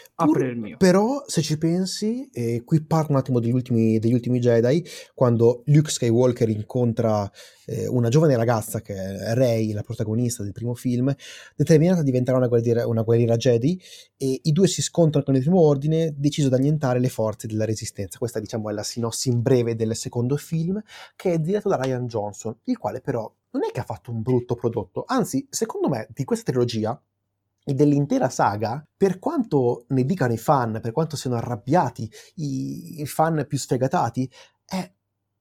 Mio. 0.56 0.78
Però, 0.78 1.24
se 1.26 1.42
ci 1.42 1.58
pensi, 1.58 2.30
e 2.32 2.64
qui 2.66 2.84
parlo 2.84 3.12
un 3.12 3.16
attimo 3.16 3.40
degli 3.40 3.54
ultimi, 3.54 3.98
degli 3.98 4.14
ultimi 4.14 4.40
Jedi, 4.40 4.86
quando 5.14 5.64
Luke 5.68 5.90
Skywalker 5.90 6.50
incontra 6.50 7.32
eh, 7.66 7.88
una 7.88 8.10
giovane 8.10 8.36
ragazza 8.36 8.82
che 8.82 8.94
è 8.94 9.34
Rey, 9.34 9.72
la 9.72 9.84
protagonista 9.84 10.44
del 10.44 10.52
primo 10.52 10.76
film, 10.76 11.14
determinata 11.56 12.02
a 12.02 12.04
diventare 12.04 12.38
una 12.38 12.48
guerriera, 12.48 12.86
una 12.88 13.04
guerriera 13.04 13.38
Jedi, 13.38 13.82
e 14.18 14.42
i 14.44 14.52
due 14.52 14.68
si 14.68 14.82
scontrano 14.82 15.26
con 15.26 15.36
il 15.36 15.42
primo 15.42 15.62
ordine, 15.62 16.14
deciso 16.16 16.48
ad 16.48 16.54
annientare 16.54 17.00
le 17.00 17.10
forze 17.10 17.48
della 17.48 17.66
resistenza. 17.66 18.18
Questa, 18.18 18.40
diciamo, 18.40 18.70
è 18.70 18.74
la 18.74 18.84
sinossi 18.84 19.30
in 19.30 19.42
breve 19.42 19.76
del 19.76 19.96
secondo 19.96 20.36
film, 20.36 20.82
che 21.16 21.32
è 21.32 21.40
diretto 21.40 21.70
da 21.70 21.78
Ryan 21.78 22.06
Johnson, 22.06 22.56
il 22.66 22.78
quale 22.78 23.00
però 23.00 23.34
non 23.52 23.64
è 23.68 23.72
che 23.72 23.80
ha 23.80 23.86
fatto 23.86 24.12
un 24.12 24.22
brutto 24.22 24.56
prodotto, 24.56 25.04
anzi, 25.06 25.48
secondo 25.50 25.90
me, 25.90 26.08
di 26.12 26.24
questa 26.24 26.52
trilogia 26.52 27.02
e 27.64 27.74
dell'intera 27.74 28.30
saga, 28.30 28.86
per 28.98 29.20
quanto 29.20 29.86
ne 29.90 30.04
dicano 30.04 30.34
i 30.34 30.38
fan, 30.38 30.80
per 30.82 30.92
quanto 30.92 31.16
siano 31.16 31.36
arrabbiati 31.36 32.10
i, 32.36 33.02
i 33.02 33.06
fan 33.06 33.46
più 33.48 33.58
sfegatati, 33.58 34.30
è 34.66 34.92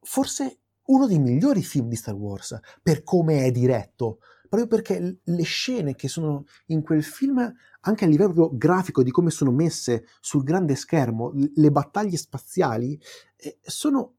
forse 0.02 0.58
uno 0.86 1.06
dei 1.06 1.18
migliori 1.18 1.62
film 1.62 1.88
di 1.88 1.96
Star 1.96 2.14
Wars, 2.14 2.58
per 2.82 3.02
come 3.02 3.44
è 3.44 3.50
diretto, 3.50 4.18
proprio 4.48 4.66
perché 4.66 5.20
le 5.22 5.42
scene 5.44 5.94
che 5.94 6.08
sono 6.08 6.44
in 6.66 6.82
quel 6.82 7.04
film, 7.04 7.52
anche 7.82 8.04
a 8.04 8.08
livello 8.08 8.50
grafico 8.52 9.02
di 9.02 9.12
come 9.12 9.30
sono 9.30 9.52
messe 9.52 10.06
sul 10.20 10.42
grande 10.42 10.74
schermo, 10.74 11.32
le 11.54 11.70
battaglie 11.70 12.16
spaziali, 12.16 13.00
eh, 13.36 13.58
sono 13.62 14.16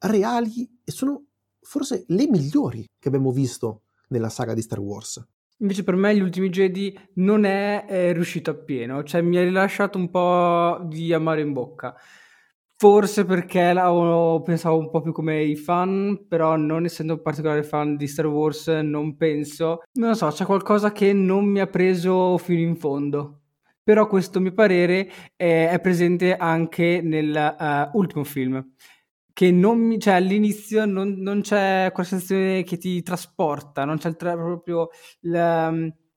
reali 0.00 0.80
e 0.82 0.90
sono 0.90 1.26
forse 1.66 2.04
le 2.08 2.28
migliori 2.28 2.84
che 2.98 3.08
abbiamo 3.08 3.32
visto 3.32 3.82
nella 4.08 4.28
saga 4.28 4.54
di 4.54 4.62
Star 4.62 4.78
Wars. 4.78 5.22
Invece 5.58 5.84
per 5.84 5.96
me 5.96 6.14
gli 6.14 6.20
ultimi 6.20 6.50
Jedi 6.50 6.96
non 7.14 7.44
è, 7.44 7.86
è 7.86 8.12
riuscito 8.12 8.50
appieno, 8.50 9.02
cioè 9.02 9.22
mi 9.22 9.38
ha 9.38 9.42
rilasciato 9.42 9.98
un 9.98 10.10
po' 10.10 10.80
di 10.86 11.12
amaro 11.12 11.40
in 11.40 11.52
bocca. 11.52 11.94
Forse 12.78 13.24
perché 13.24 13.72
la, 13.72 13.90
pensavo 14.44 14.76
un 14.76 14.90
po' 14.90 15.00
più 15.00 15.12
come 15.12 15.42
i 15.42 15.56
fan, 15.56 16.26
però 16.28 16.56
non 16.56 16.84
essendo 16.84 17.14
un 17.14 17.22
particolare 17.22 17.62
fan 17.62 17.96
di 17.96 18.06
Star 18.06 18.26
Wars 18.26 18.68
non 18.68 19.16
penso. 19.16 19.82
Non 19.94 20.10
lo 20.10 20.14
so, 20.14 20.28
c'è 20.28 20.44
qualcosa 20.44 20.92
che 20.92 21.14
non 21.14 21.46
mi 21.46 21.60
ha 21.60 21.66
preso 21.66 22.36
fino 22.36 22.60
in 22.60 22.76
fondo. 22.76 23.40
Però 23.82 24.06
questo 24.06 24.40
mio 24.40 24.52
parere 24.52 25.10
è, 25.34 25.70
è 25.70 25.80
presente 25.80 26.36
anche 26.36 27.00
nell'ultimo 27.02 28.22
uh, 28.22 28.24
film 28.24 28.72
che 29.36 29.50
non 29.50 29.78
mi, 29.80 29.98
cioè 29.98 30.14
all'inizio 30.14 30.86
non, 30.86 31.16
non, 31.18 31.42
c'è 31.42 31.90
quella 31.92 32.08
sensazione 32.08 32.62
che 32.62 32.78
ti 32.78 33.02
trasporta, 33.02 33.84
non 33.84 33.98
c'è 33.98 34.16
tra, 34.16 34.32
proprio 34.32 34.88
la, 35.24 35.70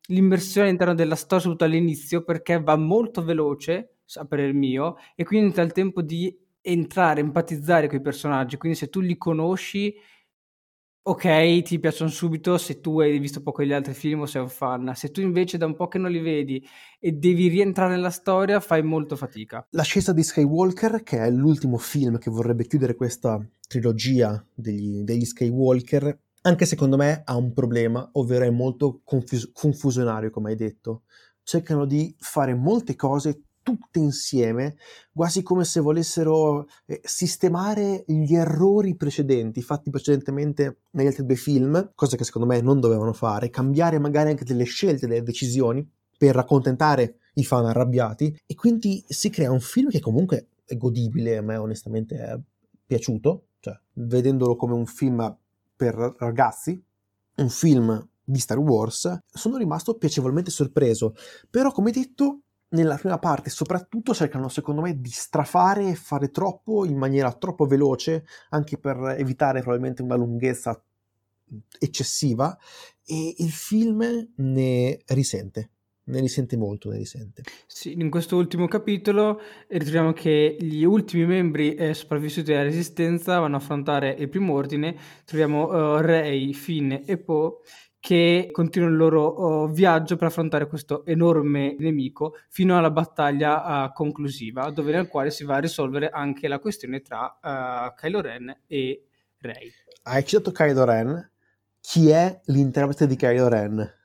l'immersione 0.07 0.67
all'interno 0.67 0.93
della 0.93 1.15
storia 1.15 1.39
soprattutto 1.39 1.65
all'inizio 1.65 2.23
perché 2.23 2.61
va 2.61 2.77
molto 2.77 3.21
veloce, 3.21 3.95
a 4.13 4.25
parere 4.25 4.53
mio, 4.53 4.95
e 5.15 5.25
quindi 5.25 5.47
non 5.47 5.53
c'è 5.53 5.63
il 5.63 5.73
tempo 5.73 6.01
di 6.01 6.33
entrare, 6.61 7.19
empatizzare 7.19 7.87
con 7.87 7.97
i 7.97 8.01
personaggi, 8.01 8.55
quindi 8.55 8.77
se 8.77 8.87
tu 8.87 9.01
li 9.01 9.17
conosci 9.17 9.93
ok, 11.09 11.63
ti 11.63 11.79
piacciono 11.79 12.11
subito 12.11 12.59
se 12.59 12.79
tu 12.81 12.99
hai 12.99 13.17
visto 13.17 13.41
poco 13.41 13.63
gli 13.63 13.73
altri 13.73 13.95
film 13.95 14.21
o 14.21 14.25
sei 14.27 14.43
un 14.43 14.49
fan. 14.49 14.91
Se 14.95 15.09
tu 15.09 15.21
invece 15.21 15.57
da 15.57 15.65
un 15.65 15.75
po' 15.75 15.87
che 15.87 15.97
non 15.97 16.11
li 16.11 16.19
vedi 16.19 16.63
e 16.99 17.13
devi 17.13 17.47
rientrare 17.47 17.95
nella 17.95 18.11
storia, 18.11 18.59
fai 18.59 18.83
molto 18.83 19.15
fatica. 19.15 19.65
L'ascesa 19.71 20.13
di 20.13 20.21
Skywalker, 20.21 21.01
che 21.01 21.17
è 21.17 21.31
l'ultimo 21.31 21.77
film 21.77 22.19
che 22.19 22.29
vorrebbe 22.29 22.67
chiudere 22.67 22.93
questa 22.93 23.43
trilogia 23.67 24.45
degli, 24.53 25.01
degli 25.01 25.25
Skywalker, 25.25 26.15
anche 26.41 26.65
secondo 26.67 26.95
me 26.95 27.23
ha 27.25 27.35
un 27.35 27.53
problema, 27.53 28.07
ovvero 28.13 28.45
è 28.45 28.51
molto 28.51 29.01
confus- 29.03 29.49
confusionario, 29.51 30.29
come 30.29 30.51
hai 30.51 30.55
detto. 30.55 31.03
cercano 31.41 31.85
di 31.85 32.15
fare 32.19 32.53
molte 32.53 32.95
cose 32.95 33.45
tutte 33.61 33.99
insieme, 33.99 34.77
quasi 35.13 35.43
come 35.43 35.63
se 35.63 35.79
volessero 35.79 36.67
eh, 36.85 37.01
sistemare 37.03 38.03
gli 38.07 38.33
errori 38.35 38.95
precedenti 38.95 39.61
fatti 39.61 39.89
precedentemente 39.89 40.79
negli 40.91 41.07
altri 41.07 41.25
due 41.25 41.35
film, 41.35 41.91
cosa 41.95 42.17
che 42.17 42.23
secondo 42.23 42.47
me 42.47 42.61
non 42.61 42.79
dovevano 42.79 43.13
fare, 43.13 43.49
cambiare 43.49 43.99
magari 43.99 44.29
anche 44.31 44.43
delle 44.43 44.63
scelte, 44.63 45.07
delle 45.07 45.23
decisioni 45.23 45.87
per 46.17 46.35
accontentare 46.35 47.17
i 47.35 47.45
fan 47.45 47.65
arrabbiati. 47.65 48.37
E 48.45 48.55
quindi 48.55 49.03
si 49.07 49.29
crea 49.29 49.51
un 49.51 49.61
film 49.61 49.89
che 49.89 49.99
comunque 49.99 50.47
è 50.65 50.75
godibile, 50.75 51.37
a 51.37 51.41
me 51.41 51.55
onestamente 51.55 52.15
è 52.17 52.37
piaciuto, 52.85 53.45
cioè 53.59 53.79
vedendolo 53.93 54.55
come 54.55 54.73
un 54.73 54.85
film 54.85 55.37
per 55.75 56.15
ragazzi, 56.17 56.81
un 57.35 57.49
film 57.49 58.07
di 58.23 58.39
Star 58.39 58.59
Wars, 58.59 59.21
sono 59.25 59.57
rimasto 59.57 59.95
piacevolmente 59.95 60.51
sorpreso, 60.51 61.15
però 61.49 61.71
come 61.71 61.91
detto 61.91 62.41
nella 62.69 62.95
prima 62.95 63.17
parte 63.17 63.49
soprattutto 63.49 64.13
cercano 64.13 64.47
secondo 64.47 64.81
me 64.81 64.99
di 64.99 65.09
strafare 65.09 65.89
e 65.89 65.95
fare 65.95 66.29
troppo 66.29 66.85
in 66.85 66.97
maniera 66.97 67.31
troppo 67.33 67.65
veloce 67.65 68.25
anche 68.49 68.77
per 68.77 69.15
evitare 69.17 69.61
probabilmente 69.61 70.01
una 70.01 70.15
lunghezza 70.15 70.79
eccessiva 71.79 72.55
e 73.05 73.35
il 73.37 73.51
film 73.51 74.31
ne 74.35 74.99
risente 75.07 75.71
ne 76.09 76.19
risente 76.21 76.57
molto, 76.57 76.89
ne 76.89 76.97
risente. 76.97 77.43
Sì, 77.67 77.93
in 77.93 78.09
questo 78.09 78.35
ultimo 78.35 78.67
capitolo 78.67 79.39
ritroviamo 79.67 80.11
che 80.11 80.57
gli 80.59 80.83
ultimi 80.83 81.25
membri 81.25 81.75
eh, 81.75 81.93
sopravvissuti 81.93 82.51
alla 82.51 82.63
Resistenza 82.63 83.39
vanno 83.39 83.55
a 83.55 83.59
affrontare 83.59 84.15
il 84.17 84.27
primo 84.27 84.53
ordine, 84.53 84.95
troviamo 85.25 85.67
uh, 85.67 86.01
Rey, 86.01 86.53
Finn 86.53 86.91
e 87.05 87.17
Poe 87.17 87.57
che 87.99 88.47
continuano 88.51 88.93
il 88.93 88.99
loro 88.99 89.63
uh, 89.63 89.69
viaggio 89.69 90.15
per 90.15 90.27
affrontare 90.27 90.67
questo 90.67 91.05
enorme 91.05 91.75
nemico 91.77 92.35
fino 92.47 92.77
alla 92.77 92.91
battaglia 92.91 93.85
uh, 93.85 93.93
conclusiva, 93.93 94.69
dove 94.69 94.91
nel 94.91 95.07
quale 95.07 95.31
si 95.31 95.43
va 95.43 95.55
a 95.55 95.59
risolvere 95.59 96.09
anche 96.09 96.47
la 96.47 96.59
questione 96.59 97.01
tra 97.01 97.39
uh, 97.41 97.93
Kylo 97.95 98.21
Ren 98.21 98.61
e 98.67 99.05
Rey. 99.39 99.71
Hai 100.03 100.25
citato 100.25 100.51
Kylo 100.51 100.85
Ren? 100.85 101.31
Chi 101.81 102.09
è 102.09 102.39
l'interprete 102.45 103.05
di 103.05 103.15
Kylo 103.15 103.47
Ren? 103.47 103.97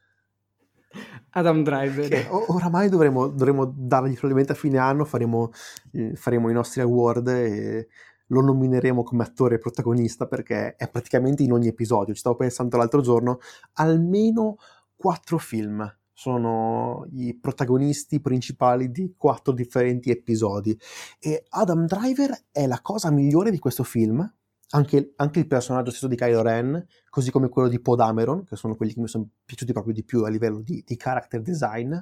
Adam 1.31 1.63
Driver. 1.63 2.09
Che 2.09 2.27
oramai 2.31 2.89
dovremo, 2.89 3.29
dovremo 3.29 3.65
dargli 3.65 4.13
probabilmente 4.13 4.53
a 4.53 4.57
fine 4.57 4.79
anno, 4.79 5.05
faremo, 5.05 5.51
eh, 5.93 6.15
faremo 6.15 6.51
i 6.51 6.53
nostri 6.53 6.81
award 6.81 7.29
e 7.29 7.89
lo 8.29 8.41
nomineremo 8.41 9.03
come 9.03 9.23
attore 9.23 9.59
protagonista 9.59 10.27
perché 10.27 10.77
è 10.77 10.89
praticamente 10.89 11.43
in 11.43 11.53
ogni 11.53 11.69
episodio. 11.69 12.15
Ci 12.15 12.21
stavo 12.21 12.37
pensando 12.37 12.77
l'altro 12.77 13.01
giorno, 13.01 13.39
almeno 13.75 14.57
quattro 14.97 15.39
film 15.39 15.87
sono 16.17 17.07
i 17.13 17.37
protagonisti 17.37 18.21
principali 18.21 18.91
di 18.91 19.15
quattro 19.17 19.53
differenti 19.53 20.11
episodi 20.11 20.79
e 21.19 21.45
Adam 21.49 21.87
Driver 21.87 22.45
è 22.53 22.69
la 22.69 22.81
cosa 22.81 23.11
migliore 23.11 23.51
di 23.51 23.59
questo 23.59 23.83
film 23.83 24.33
anche, 24.71 25.13
anche, 25.17 25.39
il 25.39 25.47
personaggio 25.47 25.91
stesso 25.91 26.09
di 26.09 26.17
Kylo 26.17 26.43
Ren, 26.43 26.85
così 27.09 27.31
come 27.31 27.49
quello 27.49 27.69
di 27.69 27.81
Podameron, 27.81 28.45
che 28.45 28.57
sono 28.57 28.75
quelli 28.75 28.93
che 28.93 29.01
mi 29.01 29.09
sono 29.09 29.29
piaciuti 29.45 29.73
proprio 29.73 29.95
di 29.95 30.05
più 30.05 30.25
a 30.25 30.29
livello 30.29 30.61
di, 30.61 30.83
di 30.85 30.97
character 30.97 31.41
design 31.41 31.95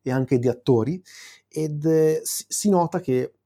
e 0.00 0.10
anche 0.12 0.38
di 0.38 0.46
attori, 0.46 1.02
ed 1.48 1.84
eh, 1.84 2.20
si, 2.22 2.44
si, 2.46 2.68
nota 2.68 3.00
che 3.00 3.39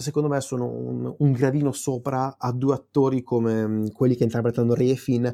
secondo 0.00 0.28
me 0.28 0.40
sono 0.40 0.66
un, 0.66 1.14
un, 1.18 1.32
gradino 1.32 1.72
sopra 1.72 2.36
a 2.38 2.52
due 2.52 2.74
attori 2.74 3.22
come 3.22 3.66
mm, 3.66 3.86
quelli 3.88 4.16
che 4.16 4.24
interpretano 4.24 4.74
Rey 4.74 4.90
e 4.90 4.96
Finn 4.96 5.26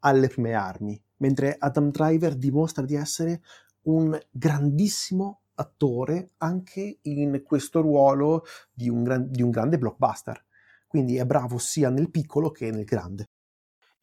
alle 0.00 0.28
prime 0.28 0.54
armi, 0.54 1.00
mentre 1.18 1.56
Adam 1.58 1.90
Driver 1.90 2.34
dimostra 2.34 2.84
di 2.84 2.94
essere 2.94 3.42
un 3.82 4.18
grandissimo 4.30 5.40
attore 5.54 6.32
anche 6.38 6.98
in 7.02 7.42
questo 7.42 7.80
ruolo 7.80 8.44
di 8.72 8.88
un, 8.88 9.02
gran, 9.02 9.30
di 9.30 9.42
un 9.42 9.50
grande 9.50 9.78
blockbuster 9.78 10.44
quindi 10.96 11.16
è 11.16 11.26
bravo 11.26 11.58
sia 11.58 11.90
nel 11.90 12.10
piccolo 12.10 12.50
che 12.50 12.70
nel 12.70 12.84
grande. 12.84 13.26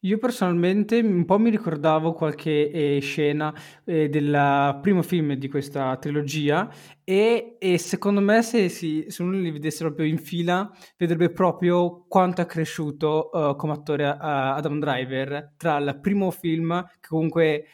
Io 0.04 0.18
personalmente 0.18 0.98
un 1.00 1.24
po' 1.24 1.38
mi 1.38 1.48
ricordavo 1.48 2.12
qualche 2.12 2.70
eh, 2.70 2.98
scena 3.00 3.54
eh, 3.84 4.10
del 4.10 4.78
primo 4.82 5.00
film 5.00 5.32
di 5.32 5.48
questa 5.48 5.96
trilogia 5.96 6.70
e, 7.02 7.56
e 7.58 7.78
secondo 7.78 8.20
me 8.20 8.42
se, 8.42 8.68
si, 8.68 9.06
se, 9.08 9.22
uno 9.22 9.38
li 9.38 9.50
vedesse 9.50 9.82
proprio 9.82 10.04
in 10.04 10.18
fila 10.18 10.70
vedrebbe 10.98 11.30
proprio 11.30 12.04
quanto 12.06 12.42
è 12.42 12.46
cresciuto 12.46 13.30
uh, 13.32 13.56
come 13.56 13.72
attore 13.72 14.06
uh, 14.06 14.16
Adam 14.20 14.78
Driver 14.78 15.54
tra 15.56 15.78
il 15.78 15.98
primo 16.02 16.30
film 16.30 16.86
che 17.00 17.08
comunque 17.08 17.64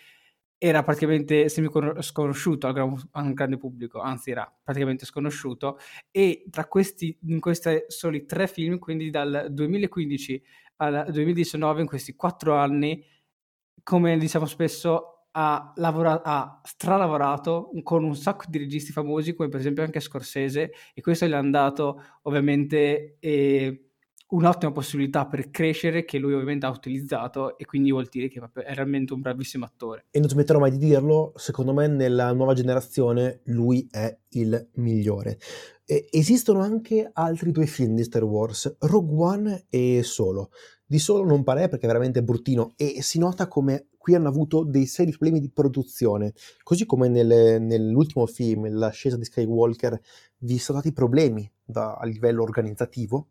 era 0.56 0.84
praticamente 0.84 1.48
semi-sconosciuto 1.48 2.66
al, 2.68 2.74
gran, 2.74 2.94
al, 3.12 3.32
grande 3.32 3.56
pubblico, 3.56 3.98
anzi 3.98 4.30
era 4.30 4.54
praticamente 4.62 5.06
sconosciuto, 5.06 5.78
e 6.10 6.44
tra 6.50 6.66
questi, 6.66 7.16
in 7.28 7.40
questi 7.40 7.84
soli 7.86 8.26
tre 8.26 8.46
film, 8.46 8.78
quindi 8.78 9.08
dal 9.08 9.46
2015 9.48 10.42
al 10.80 11.06
2019, 11.10 11.82
in 11.82 11.86
questi 11.86 12.14
quattro 12.14 12.54
anni, 12.56 13.04
come 13.82 14.18
diciamo 14.18 14.46
spesso, 14.46 15.26
ha, 15.32 15.72
lavora- 15.76 16.22
ha 16.22 16.60
stralavorato 16.64 17.70
con 17.82 18.04
un 18.04 18.16
sacco 18.16 18.44
di 18.48 18.58
registi 18.58 18.92
famosi, 18.92 19.34
come 19.34 19.48
per 19.48 19.60
esempio 19.60 19.82
anche 19.84 20.00
Scorsese, 20.00 20.72
e 20.94 21.00
questo 21.02 21.26
gli 21.26 21.32
ha 21.32 21.42
dato 21.42 22.02
ovviamente... 22.22 23.16
Eh, 23.20 23.84
un'ottima 24.30 24.72
possibilità 24.72 25.26
per 25.26 25.50
crescere 25.50 26.04
che 26.04 26.18
lui 26.18 26.32
ovviamente 26.32 26.66
ha 26.66 26.70
utilizzato 26.70 27.56
e 27.58 27.64
quindi 27.64 27.90
vuol 27.90 28.08
dire 28.10 28.28
che 28.28 28.40
è 28.40 28.74
realmente 28.74 29.12
un 29.12 29.20
bravissimo 29.20 29.64
attore. 29.64 30.06
E 30.10 30.20
non 30.20 30.28
smetterò 30.28 30.58
mai 30.58 30.70
di 30.70 30.78
dirlo, 30.78 31.32
secondo 31.36 31.72
me 31.72 31.86
nella 31.86 32.32
nuova 32.32 32.54
generazione 32.54 33.40
lui 33.44 33.86
è 33.90 34.16
il 34.30 34.68
migliore. 34.74 35.38
E 35.84 36.06
esistono 36.10 36.60
anche 36.60 37.10
altri 37.12 37.50
due 37.50 37.66
film 37.66 37.94
di 37.96 38.04
Star 38.04 38.22
Wars, 38.22 38.76
Rogue 38.80 39.16
One 39.16 39.66
e 39.68 40.02
Solo. 40.04 40.50
Di 40.86 40.98
Solo 40.98 41.24
non 41.24 41.42
pare 41.42 41.68
perché 41.68 41.84
è 41.84 41.88
veramente 41.88 42.22
bruttino 42.22 42.74
e 42.76 43.02
si 43.02 43.18
nota 43.18 43.48
come 43.48 43.88
qui 43.96 44.14
hanno 44.14 44.28
avuto 44.28 44.64
dei 44.64 44.86
seri 44.86 45.10
problemi 45.10 45.40
di 45.40 45.50
produzione, 45.50 46.32
così 46.62 46.86
come 46.86 47.08
nelle, 47.08 47.58
nell'ultimo 47.58 48.26
film, 48.26 48.68
L'ascesa 48.70 49.16
di 49.16 49.24
Skywalker, 49.24 50.00
vi 50.38 50.58
sono 50.58 50.78
stati 50.78 50.94
problemi 50.94 51.48
da, 51.62 51.94
a 51.94 52.06
livello 52.06 52.42
organizzativo 52.42 53.28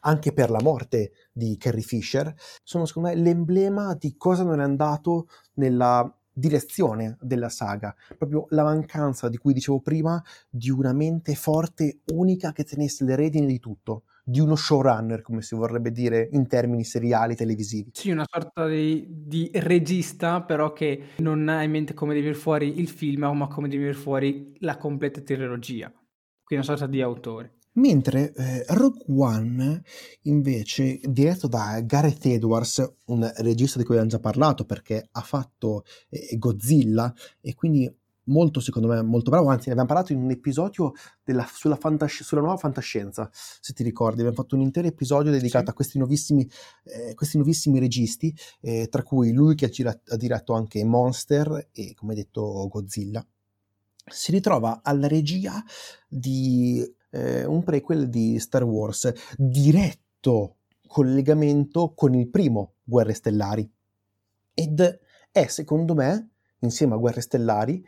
anche 0.00 0.32
per 0.32 0.50
la 0.50 0.60
morte 0.62 1.12
di 1.32 1.56
Carrie 1.56 1.82
Fisher, 1.82 2.34
sono 2.62 2.86
secondo 2.86 3.08
me 3.08 3.14
l'emblema 3.16 3.94
di 3.94 4.16
cosa 4.16 4.42
non 4.42 4.60
è 4.60 4.64
andato 4.64 5.28
nella 5.54 6.12
direzione 6.32 7.18
della 7.20 7.48
saga, 7.48 7.94
proprio 8.16 8.46
la 8.50 8.62
mancanza 8.62 9.28
di 9.28 9.36
cui 9.36 9.52
dicevo 9.52 9.80
prima 9.80 10.22
di 10.48 10.70
una 10.70 10.92
mente 10.92 11.34
forte, 11.34 12.00
unica 12.12 12.52
che 12.52 12.64
tenesse 12.64 13.04
le 13.04 13.16
redini 13.16 13.46
di 13.46 13.58
tutto, 13.58 14.04
di 14.24 14.40
uno 14.40 14.54
showrunner, 14.54 15.20
come 15.20 15.42
si 15.42 15.54
vorrebbe 15.54 15.90
dire 15.90 16.28
in 16.32 16.46
termini 16.46 16.84
seriali 16.84 17.34
televisivi. 17.34 17.90
Sì, 17.92 18.10
una 18.10 18.24
sorta 18.26 18.66
di, 18.66 19.06
di 19.08 19.50
regista, 19.54 20.42
però 20.42 20.72
che 20.72 21.08
non 21.18 21.48
ha 21.48 21.62
in 21.62 21.70
mente 21.70 21.92
come 21.92 22.14
venire 22.14 22.34
fuori 22.34 22.78
il 22.78 22.88
film, 22.88 23.30
ma 23.34 23.48
come 23.48 23.68
venire 23.68 23.92
fuori 23.92 24.54
la 24.60 24.76
completa 24.76 25.20
trilogia. 25.20 25.92
Quindi 26.44 26.66
una 26.66 26.76
sorta 26.76 26.86
di 26.86 27.02
autore. 27.02 27.58
Mentre 27.74 28.32
eh, 28.34 28.64
Rogue 28.68 29.04
One, 29.08 29.82
invece, 30.22 31.00
diretto 31.04 31.48
da 31.48 31.80
Gareth 31.80 32.26
Edwards, 32.26 32.92
un 33.06 33.32
regista 33.36 33.78
di 33.78 33.84
cui 33.84 33.94
abbiamo 33.94 34.10
già 34.10 34.20
parlato 34.20 34.66
perché 34.66 35.08
ha 35.10 35.20
fatto 35.22 35.84
eh, 36.10 36.36
Godzilla 36.36 37.12
e 37.40 37.54
quindi 37.54 37.90
molto, 38.24 38.60
secondo 38.60 38.88
me, 38.88 39.00
molto 39.02 39.30
bravo. 39.30 39.48
Anzi, 39.48 39.66
ne 39.66 39.72
abbiamo 39.72 39.88
parlato 39.88 40.12
in 40.12 40.22
un 40.22 40.30
episodio 40.30 40.92
della, 41.24 41.46
sulla, 41.50 41.76
fantasci- 41.76 42.24
sulla, 42.24 42.42
nuova 42.42 42.56
fantascienza, 42.56 43.30
se 43.32 43.72
ti 43.72 43.82
ricordi. 43.82 44.20
Abbiamo 44.20 44.36
fatto 44.36 44.54
un 44.54 44.60
intero 44.60 44.86
episodio 44.86 45.30
dedicato 45.30 45.64
sì. 45.64 45.70
a 45.70 45.74
questi 45.74 45.98
nuovissimi, 45.98 46.48
eh, 46.84 47.14
questi 47.14 47.38
nuovissimi 47.38 47.78
registi, 47.78 48.34
eh, 48.60 48.88
tra 48.88 49.02
cui 49.02 49.32
lui 49.32 49.54
che 49.54 49.66
ha, 49.66 50.16
diretto 50.16 50.52
anche 50.52 50.84
Monster 50.84 51.70
e, 51.72 51.94
come 51.94 52.14
detto, 52.14 52.68
Godzilla. 52.68 53.24
Si 54.04 54.30
ritrova 54.30 54.80
alla 54.82 55.06
regia 55.06 55.62
di 56.08 56.84
eh, 57.12 57.44
un 57.44 57.62
prequel 57.62 58.08
di 58.08 58.38
Star 58.38 58.64
Wars, 58.64 59.12
diretto 59.36 60.56
collegamento 60.86 61.94
con 61.94 62.14
il 62.14 62.28
primo 62.28 62.74
Guerre 62.82 63.14
Stellari. 63.14 63.70
Ed 64.54 65.00
è, 65.30 65.46
secondo 65.46 65.94
me, 65.94 66.30
insieme 66.60 66.94
a 66.94 66.98
Guerre 66.98 67.20
Stellari, 67.20 67.84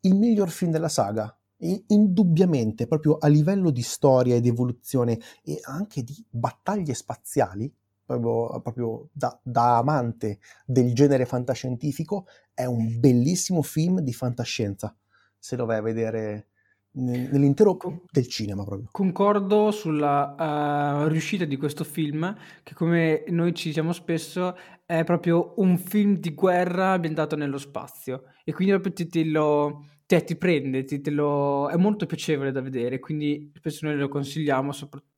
il 0.00 0.14
miglior 0.14 0.50
film 0.50 0.70
della 0.70 0.88
saga. 0.88 1.36
Indubbiamente, 1.58 2.86
proprio 2.86 3.16
a 3.16 3.28
livello 3.28 3.70
di 3.70 3.80
storia 3.80 4.36
e 4.36 4.40
di 4.40 4.48
evoluzione 4.48 5.18
e 5.42 5.58
anche 5.62 6.02
di 6.02 6.22
battaglie 6.28 6.92
spaziali, 6.92 7.72
proprio, 8.04 8.60
proprio 8.60 9.08
da, 9.10 9.38
da, 9.42 9.78
amante 9.78 10.38
del 10.66 10.94
genere 10.94 11.24
fantascientifico, 11.24 12.26
è 12.52 12.66
un 12.66 13.00
bellissimo 13.00 13.62
film 13.62 14.00
di 14.00 14.12
fantascienza. 14.12 14.94
Se 15.38 15.56
lo 15.56 15.64
vai 15.64 15.78
a 15.78 15.82
vedere 15.82 16.48
nell'intero 16.96 17.76
del 18.10 18.26
cinema 18.26 18.64
proprio. 18.64 18.88
Concordo 18.90 19.70
sulla 19.70 21.04
uh, 21.04 21.08
riuscita 21.08 21.44
di 21.44 21.56
questo 21.56 21.84
film, 21.84 22.34
che 22.62 22.74
come 22.74 23.24
noi 23.28 23.54
ci 23.54 23.68
diciamo 23.68 23.92
spesso 23.92 24.56
è 24.84 25.02
proprio 25.04 25.54
un 25.56 25.78
film 25.78 26.16
di 26.16 26.32
guerra 26.32 26.92
ambientato 26.92 27.36
nello 27.36 27.58
spazio 27.58 28.24
e 28.44 28.52
quindi 28.52 28.72
proprio 28.72 28.92
ti, 28.92 29.06
ti 29.08 29.30
lo 29.30 29.84
te, 30.06 30.22
ti 30.22 30.36
prende, 30.36 30.84
ti, 30.84 31.00
te 31.00 31.10
lo... 31.10 31.68
è 31.68 31.76
molto 31.76 32.06
piacevole 32.06 32.52
da 32.52 32.60
vedere, 32.60 33.00
quindi 33.00 33.50
spesso 33.54 33.86
noi 33.86 33.96
lo 33.96 34.08
consigliamo 34.08 34.72
soprattutto 34.72 35.15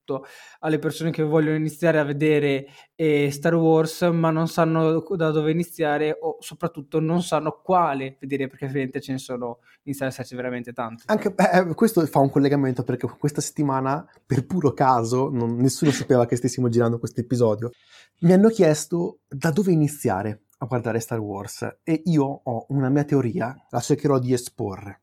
alle 0.61 0.79
persone 0.79 1.11
che 1.11 1.23
vogliono 1.23 1.57
iniziare 1.57 1.99
a 1.99 2.05
vedere 2.05 2.67
eh, 2.95 3.31
Star 3.31 3.55
Wars 3.55 4.03
ma 4.03 4.31
non 4.31 4.49
sanno 4.49 5.01
da 5.17 5.31
dove 5.31 5.51
iniziare 5.51 6.17
o 6.21 6.37
soprattutto 6.41 7.01
non 7.01 7.23
sanno 7.23 7.61
quale 7.63 8.17
vedere 8.21 8.47
perché 8.47 8.67
ovviamente 8.67 9.01
ce 9.01 9.13
ne 9.13 9.19
sono, 9.19 9.59
iniziare 9.85 10.11
a 10.11 10.15
esserci 10.15 10.35
veramente 10.35 10.73
tanti. 10.73 11.05
Anche 11.07 11.35
eh, 11.37 11.75
questo 11.75 12.05
fa 12.07 12.19
un 12.19 12.31
collegamento 12.31 12.83
perché 12.83 13.07
questa 13.19 13.41
settimana, 13.41 14.07
per 14.25 14.47
puro 14.47 14.73
caso, 14.73 15.29
non, 15.31 15.57
nessuno 15.57 15.91
sapeva 15.91 16.27
che 16.27 16.37
stessimo 16.37 16.69
girando 16.69 16.99
questo 16.99 17.21
episodio, 17.21 17.71
mi 18.21 18.33
hanno 18.33 18.49
chiesto 18.49 19.21
da 19.29 19.51
dove 19.51 19.73
iniziare 19.73 20.43
a 20.59 20.67
guardare 20.67 21.01
Star 21.01 21.21
Wars 21.21 21.79
e 21.83 22.03
io 22.07 22.25
ho 22.43 22.67
una 22.71 22.89
mia 22.89 23.05
teoria, 23.05 23.55
la 23.71 23.81
cercherò 23.81 24.19
di 24.19 24.33
esporre 24.33 25.03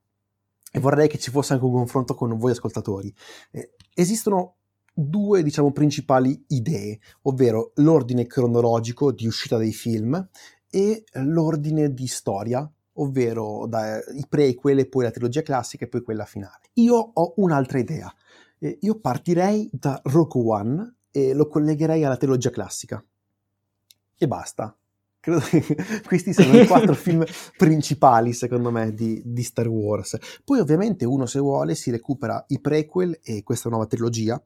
e 0.76 0.80
vorrei 0.80 1.08
che 1.08 1.18
ci 1.18 1.32
fosse 1.32 1.54
anche 1.54 1.63
un 1.63 1.72
confronto 1.72 2.15
con 2.15 2.36
voi 2.38 2.52
ascoltatori. 2.52 3.13
Eh, 3.52 3.76
esistono 3.94 4.56
due, 4.95 5.43
diciamo, 5.43 5.71
principali 5.71 6.45
idee, 6.47 6.99
ovvero 7.23 7.73
l'ordine 7.75 8.25
cronologico 8.25 9.12
di 9.12 9.27
uscita 9.27 9.58
dei 9.58 9.73
film 9.73 10.27
e 10.69 11.03
l'ordine 11.13 11.93
di 11.93 12.08
storia, 12.08 12.69
ovvero 12.93 13.67
da, 13.67 13.97
i 13.97 14.25
prequel 14.27 14.79
e 14.79 14.88
poi 14.88 15.03
la 15.03 15.12
trilogia 15.12 15.41
classica 15.41 15.86
e 15.86 15.89
poi 15.89 16.01
quella 16.01 16.25
finale. 16.25 16.69
Io 16.75 16.95
ho 16.95 17.34
un'altra 17.38 17.77
idea. 17.77 18.12
Eh, 18.58 18.77
io 18.81 18.99
partirei 18.99 19.69
da 19.71 19.99
Rogue 20.05 20.41
One 20.41 20.95
e 21.12 21.34
lo 21.34 21.47
collegherei 21.47 22.03
alla 22.05 22.17
trilogia 22.17 22.49
classica. 22.49 23.03
E 24.17 24.27
basta. 24.27 24.75
Credo 25.19 25.39
che 25.39 25.63
questi 26.05 26.34
siano 26.34 26.58
i 26.58 26.67
quattro 26.67 26.93
film 26.95 27.25
principali, 27.58 28.31
secondo 28.31 28.71
me, 28.71 28.93
di, 28.93 29.21
di, 29.25 29.43
Star 29.43 29.67
Wars. 29.67 30.17
Poi, 30.43 30.60
ovviamente, 30.60 31.03
uno 31.03 31.25
se 31.25 31.39
vuole 31.39 31.75
si 31.75 31.91
recupera 31.91 32.43
i 32.49 32.62
prequel 32.62 33.19
e 33.23 33.43
questa 33.43 33.69
nuova 33.69 33.88
trilogia, 33.88 34.41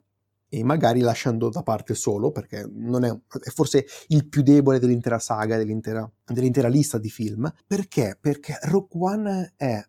e 0.50 0.64
magari 0.64 1.00
lasciando 1.00 1.50
da 1.50 1.62
parte 1.62 1.94
solo, 1.94 2.32
perché 2.32 2.68
non 2.74 3.06
è, 3.06 3.10
è 3.10 3.50
forse 3.52 3.86
il 4.08 4.28
più 4.28 4.42
debole 4.42 4.80
dell'intera 4.80 5.20
saga, 5.20 5.58
dell'intera, 5.58 6.10
dell'intera 6.26 6.68
lista 6.68 6.98
di 6.98 7.10
film. 7.10 7.52
Perché? 7.66 8.18
Perché 8.20 8.58
Rogue 8.64 9.00
One 9.00 9.54
è 9.56 9.82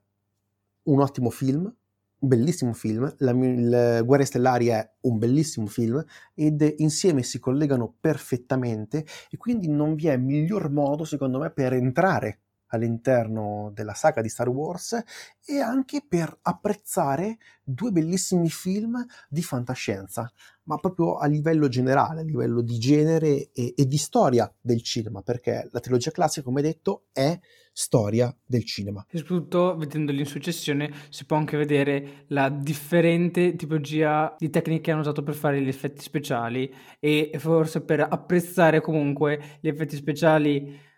un 0.82 1.00
ottimo 1.00 1.30
film, 1.30 1.74
bellissimo 2.18 2.74
film, 2.74 3.12
la, 3.18 3.30
il 3.30 4.02
Guerre 4.04 4.26
Stellari 4.26 4.66
è 4.66 4.88
un 5.00 5.18
bellissimo 5.18 5.66
film 5.66 6.04
ed 6.34 6.74
insieme 6.78 7.22
si 7.22 7.38
collegano 7.38 7.94
perfettamente 7.98 9.06
e 9.30 9.36
quindi 9.38 9.68
non 9.68 9.94
vi 9.94 10.08
è 10.08 10.16
miglior 10.18 10.70
modo 10.70 11.04
secondo 11.04 11.38
me 11.38 11.50
per 11.50 11.72
entrare 11.72 12.40
all'interno 12.70 13.70
della 13.72 13.94
saga 13.94 14.20
di 14.20 14.28
Star 14.28 14.48
Wars 14.48 15.02
e 15.44 15.60
anche 15.60 16.04
per 16.06 16.38
apprezzare 16.42 17.38
due 17.62 17.90
bellissimi 17.90 18.48
film 18.48 19.04
di 19.28 19.42
fantascienza, 19.42 20.30
ma 20.64 20.76
proprio 20.76 21.18
a 21.18 21.26
livello 21.26 21.68
generale, 21.68 22.20
a 22.20 22.24
livello 22.24 22.60
di 22.62 22.78
genere 22.78 23.50
e, 23.52 23.74
e 23.76 23.86
di 23.86 23.96
storia 23.96 24.52
del 24.60 24.82
cinema, 24.82 25.22
perché 25.22 25.68
la 25.70 25.80
trilogia 25.80 26.10
classica, 26.10 26.44
come 26.44 26.62
detto, 26.62 27.06
è 27.12 27.38
storia 27.72 28.34
del 28.44 28.64
cinema. 28.64 29.04
E 29.08 29.18
soprattutto 29.18 29.76
vedendoli 29.76 30.20
in 30.20 30.26
successione 30.26 30.92
si 31.08 31.24
può 31.24 31.36
anche 31.36 31.56
vedere 31.56 32.24
la 32.28 32.48
differente 32.48 33.56
tipologia 33.56 34.34
di 34.38 34.50
tecniche 34.50 34.80
che 34.82 34.90
hanno 34.90 35.00
usato 35.00 35.22
per 35.22 35.34
fare 35.34 35.60
gli 35.60 35.68
effetti 35.68 36.02
speciali 36.02 36.72
e 36.98 37.32
forse 37.38 37.80
per 37.80 38.00
apprezzare 38.00 38.80
comunque 38.80 39.58
gli 39.60 39.68
effetti 39.68 39.96
speciali 39.96 40.88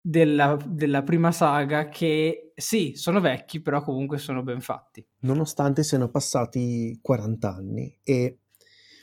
della, 0.00 0.56
della, 0.66 1.02
prima 1.02 1.30
saga 1.30 1.88
che 1.88 2.52
sì, 2.54 2.92
sono 2.94 3.20
vecchi, 3.20 3.60
però 3.60 3.82
comunque 3.82 4.18
sono 4.18 4.42
ben 4.42 4.60
fatti. 4.60 5.06
Nonostante 5.20 5.82
siano 5.82 6.08
passati 6.08 6.98
40 7.02 7.54
anni 7.54 7.98
e 8.02 8.38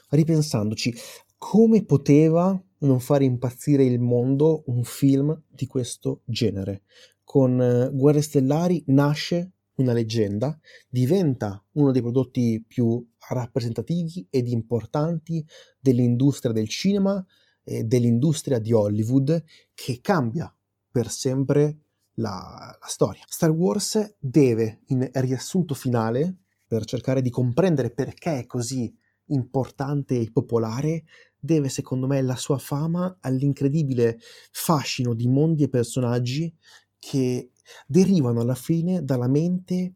ripensandoci, 0.09 0.93
come 1.37 1.85
poteva 1.85 2.59
non 2.79 2.99
fare 2.99 3.25
impazzire 3.25 3.83
il 3.83 3.99
mondo 3.99 4.63
un 4.67 4.83
film 4.83 5.39
di 5.47 5.67
questo 5.67 6.21
genere? 6.25 6.83
Con 7.23 7.59
uh, 7.59 7.95
Guerre 7.95 8.21
Stellari 8.21 8.83
nasce 8.87 9.51
una 9.75 9.93
leggenda, 9.93 10.57
diventa 10.89 11.63
uno 11.73 11.91
dei 11.91 12.01
prodotti 12.01 12.63
più 12.65 13.05
rappresentativi 13.29 14.25
ed 14.29 14.47
importanti 14.47 15.45
dell'industria 15.79 16.51
del 16.51 16.67
cinema 16.67 17.23
e 17.63 17.83
dell'industria 17.83 18.59
di 18.59 18.73
Hollywood 18.73 19.43
che 19.73 19.99
cambia 20.01 20.51
per 20.97 21.11
sempre 21.11 21.81
la, 22.15 22.75
la 22.81 22.87
storia. 22.87 23.21
Star 23.27 23.51
Wars 23.51 24.15
deve, 24.17 24.79
in 24.87 25.07
riassunto 25.13 25.75
finale, 25.75 26.37
per 26.65 26.85
cercare 26.85 27.21
di 27.21 27.29
comprendere 27.29 27.91
perché 27.91 28.39
è 28.39 28.45
così 28.47 28.91
importante 29.25 30.19
e 30.19 30.31
popolare, 30.31 31.03
deve 31.37 31.69
secondo 31.69 32.07
me 32.07 32.19
la 32.23 32.35
sua 32.35 32.57
fama 32.57 33.15
all'incredibile 33.21 34.17
fascino 34.49 35.13
di 35.13 35.27
mondi 35.27 35.65
e 35.65 35.69
personaggi 35.69 36.51
che 36.97 37.51
derivano 37.85 38.41
alla 38.41 38.55
fine 38.55 39.03
dalla 39.03 39.27
mente 39.27 39.75
eh, 39.75 39.93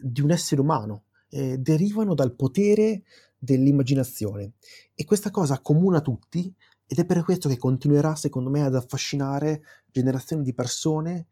di 0.00 0.22
un 0.22 0.30
essere 0.30 0.62
umano, 0.62 1.04
eh, 1.28 1.58
derivano 1.58 2.14
dal 2.14 2.34
potere 2.34 3.02
dell'immaginazione 3.36 4.52
e 4.94 5.04
questa 5.04 5.30
cosa 5.30 5.54
accomuna 5.54 6.00
tutti 6.00 6.54
ed 6.92 6.98
è 6.98 7.04
per 7.04 7.22
questo 7.22 7.48
che 7.48 7.56
continuerà, 7.56 8.16
secondo 8.16 8.50
me, 8.50 8.64
ad 8.64 8.74
affascinare 8.74 9.62
generazioni 9.92 10.42
di 10.42 10.52
persone 10.52 11.28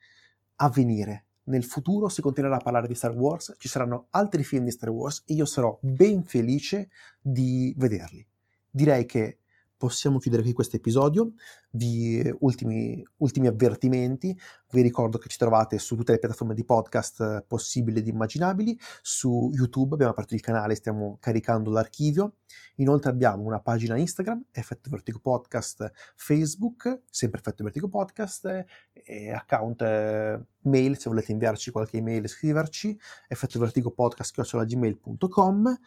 a 0.55 0.69
venire. 0.69 1.25
Nel 1.49 1.65
futuro 1.65 2.09
si 2.09 2.21
continuerà 2.23 2.59
a 2.59 2.63
parlare 2.63 2.87
di 2.87 2.95
Star 2.95 3.11
Wars, 3.11 3.57
ci 3.59 3.67
saranno 3.67 4.07
altri 4.11 4.45
film 4.45 4.63
di 4.63 4.71
Star 4.71 4.91
Wars 4.91 5.25
e 5.27 5.35
io 5.35 5.47
sarò 5.47 5.77
ben 5.83 6.23
felice 6.23 6.91
di 7.21 7.75
vederli. 7.77 8.25
Direi 8.71 9.05
che 9.05 9.39
possiamo 9.79 10.19
chiudere 10.19 10.43
qui 10.43 10.53
questo 10.53 10.77
episodio. 10.77 11.33
Ultimi, 12.41 13.03
ultimi, 13.19 13.47
avvertimenti. 13.47 14.37
Vi 14.71 14.83
ricordo 14.83 15.17
che 15.17 15.29
ci 15.29 15.39
trovate 15.39 15.79
su 15.79 15.97
tutte 15.97 16.13
le 16.13 16.19
piattaforme 16.19 16.53
di 16.55 16.65
podcast 16.65 17.45
possibili 17.47 18.01
ed 18.01 18.09
immaginabili. 18.09 18.77
Su 19.01 19.51
YouTube 19.55 19.95
abbiamo 19.95 20.13
aperto 20.13 20.35
il 20.35 20.41
canale, 20.41 20.75
stiamo 20.75 21.17
caricando 21.21 21.71
l'archivio. 21.71 22.35
Inoltre 22.77 23.11
abbiamo 23.11 23.43
una 23.45 23.61
pagina 23.61 23.97
Instagram, 23.97 24.45
Effetto 24.51 24.91
Vertigo 24.91 25.21
Podcast, 25.21 25.91
Facebook, 26.17 27.03
sempre 27.09 27.39
Effetto 27.41 27.65
Vertigo 27.65 27.89
Podcast, 27.89 28.65
e 28.93 29.33
account 29.33 29.81
eh, 29.83 30.41
mail 30.63 30.99
se 30.99 31.09
volete 31.09 31.31
inviarci 31.33 31.71
qualche 31.71 31.99
email 31.99 32.25
e 32.25 32.29
scriverci, 32.29 32.99
effettovertigopodcast.gmail.com 33.29 35.79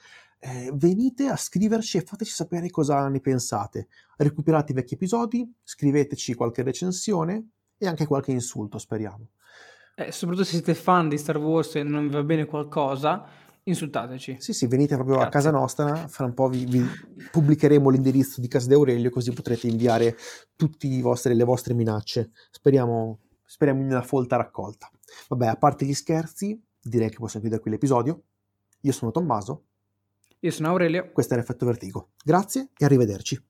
eh, 0.43 0.71
venite 0.73 1.27
a 1.27 1.35
scriverci 1.35 1.97
e 1.97 2.01
fateci 2.01 2.31
sapere 2.31 2.69
cosa 2.71 3.07
ne 3.07 3.19
pensate. 3.19 3.87
Recuperate 4.17 4.71
i 4.71 4.75
vecchi 4.75 4.95
episodi, 4.95 5.47
scriveteci 5.63 6.33
qualche 6.33 6.63
recensione 6.63 7.49
e 7.77 7.87
anche 7.87 8.07
qualche 8.07 8.31
insulto, 8.31 8.79
speriamo. 8.79 9.27
Eh, 9.95 10.11
soprattutto 10.11 10.45
se 10.45 10.53
siete 10.53 10.73
fan 10.73 11.09
di 11.09 11.17
Star 11.17 11.37
Wars 11.37 11.75
e 11.75 11.83
non 11.83 12.07
vi 12.07 12.13
va 12.13 12.23
bene 12.23 12.45
qualcosa, 12.45 13.23
insultateci. 13.63 14.37
Sì, 14.39 14.53
sì, 14.53 14.65
venite 14.65 14.95
proprio 14.95 15.17
Grazie. 15.17 15.29
a 15.29 15.31
casa 15.31 15.51
nostra, 15.51 16.07
fra 16.07 16.25
un 16.25 16.33
po' 16.33 16.49
vi, 16.49 16.65
vi, 16.65 16.83
pubblicheremo 17.29 17.89
l'indirizzo 17.89 18.41
di 18.41 18.47
Casa 18.47 18.67
di 18.67 18.73
Aurelio 18.73 19.11
così 19.11 19.31
potrete 19.31 19.67
inviare 19.67 20.17
tutte 20.55 20.87
le 20.87 21.43
vostre 21.43 21.75
minacce. 21.75 22.31
Speriamo, 22.49 23.19
speriamo 23.45 23.81
in 23.81 23.87
una 23.87 24.01
folta 24.01 24.37
raccolta. 24.37 24.89
Vabbè, 25.27 25.45
a 25.45 25.55
parte 25.55 25.85
gli 25.85 25.93
scherzi, 25.93 26.59
direi 26.81 27.09
che 27.09 27.17
possiamo 27.17 27.41
chiudere 27.41 27.61
qui 27.61 27.69
l'episodio. 27.69 28.23
Io 28.81 28.91
sono 28.91 29.11
Tommaso 29.11 29.65
io 30.43 30.51
sono 30.51 30.69
Aurelio. 30.69 31.11
Questo 31.11 31.33
è 31.33 31.37
l'effetto 31.37 31.65
Vertigo. 31.65 32.09
Grazie 32.23 32.69
e 32.77 32.85
arrivederci. 32.85 33.39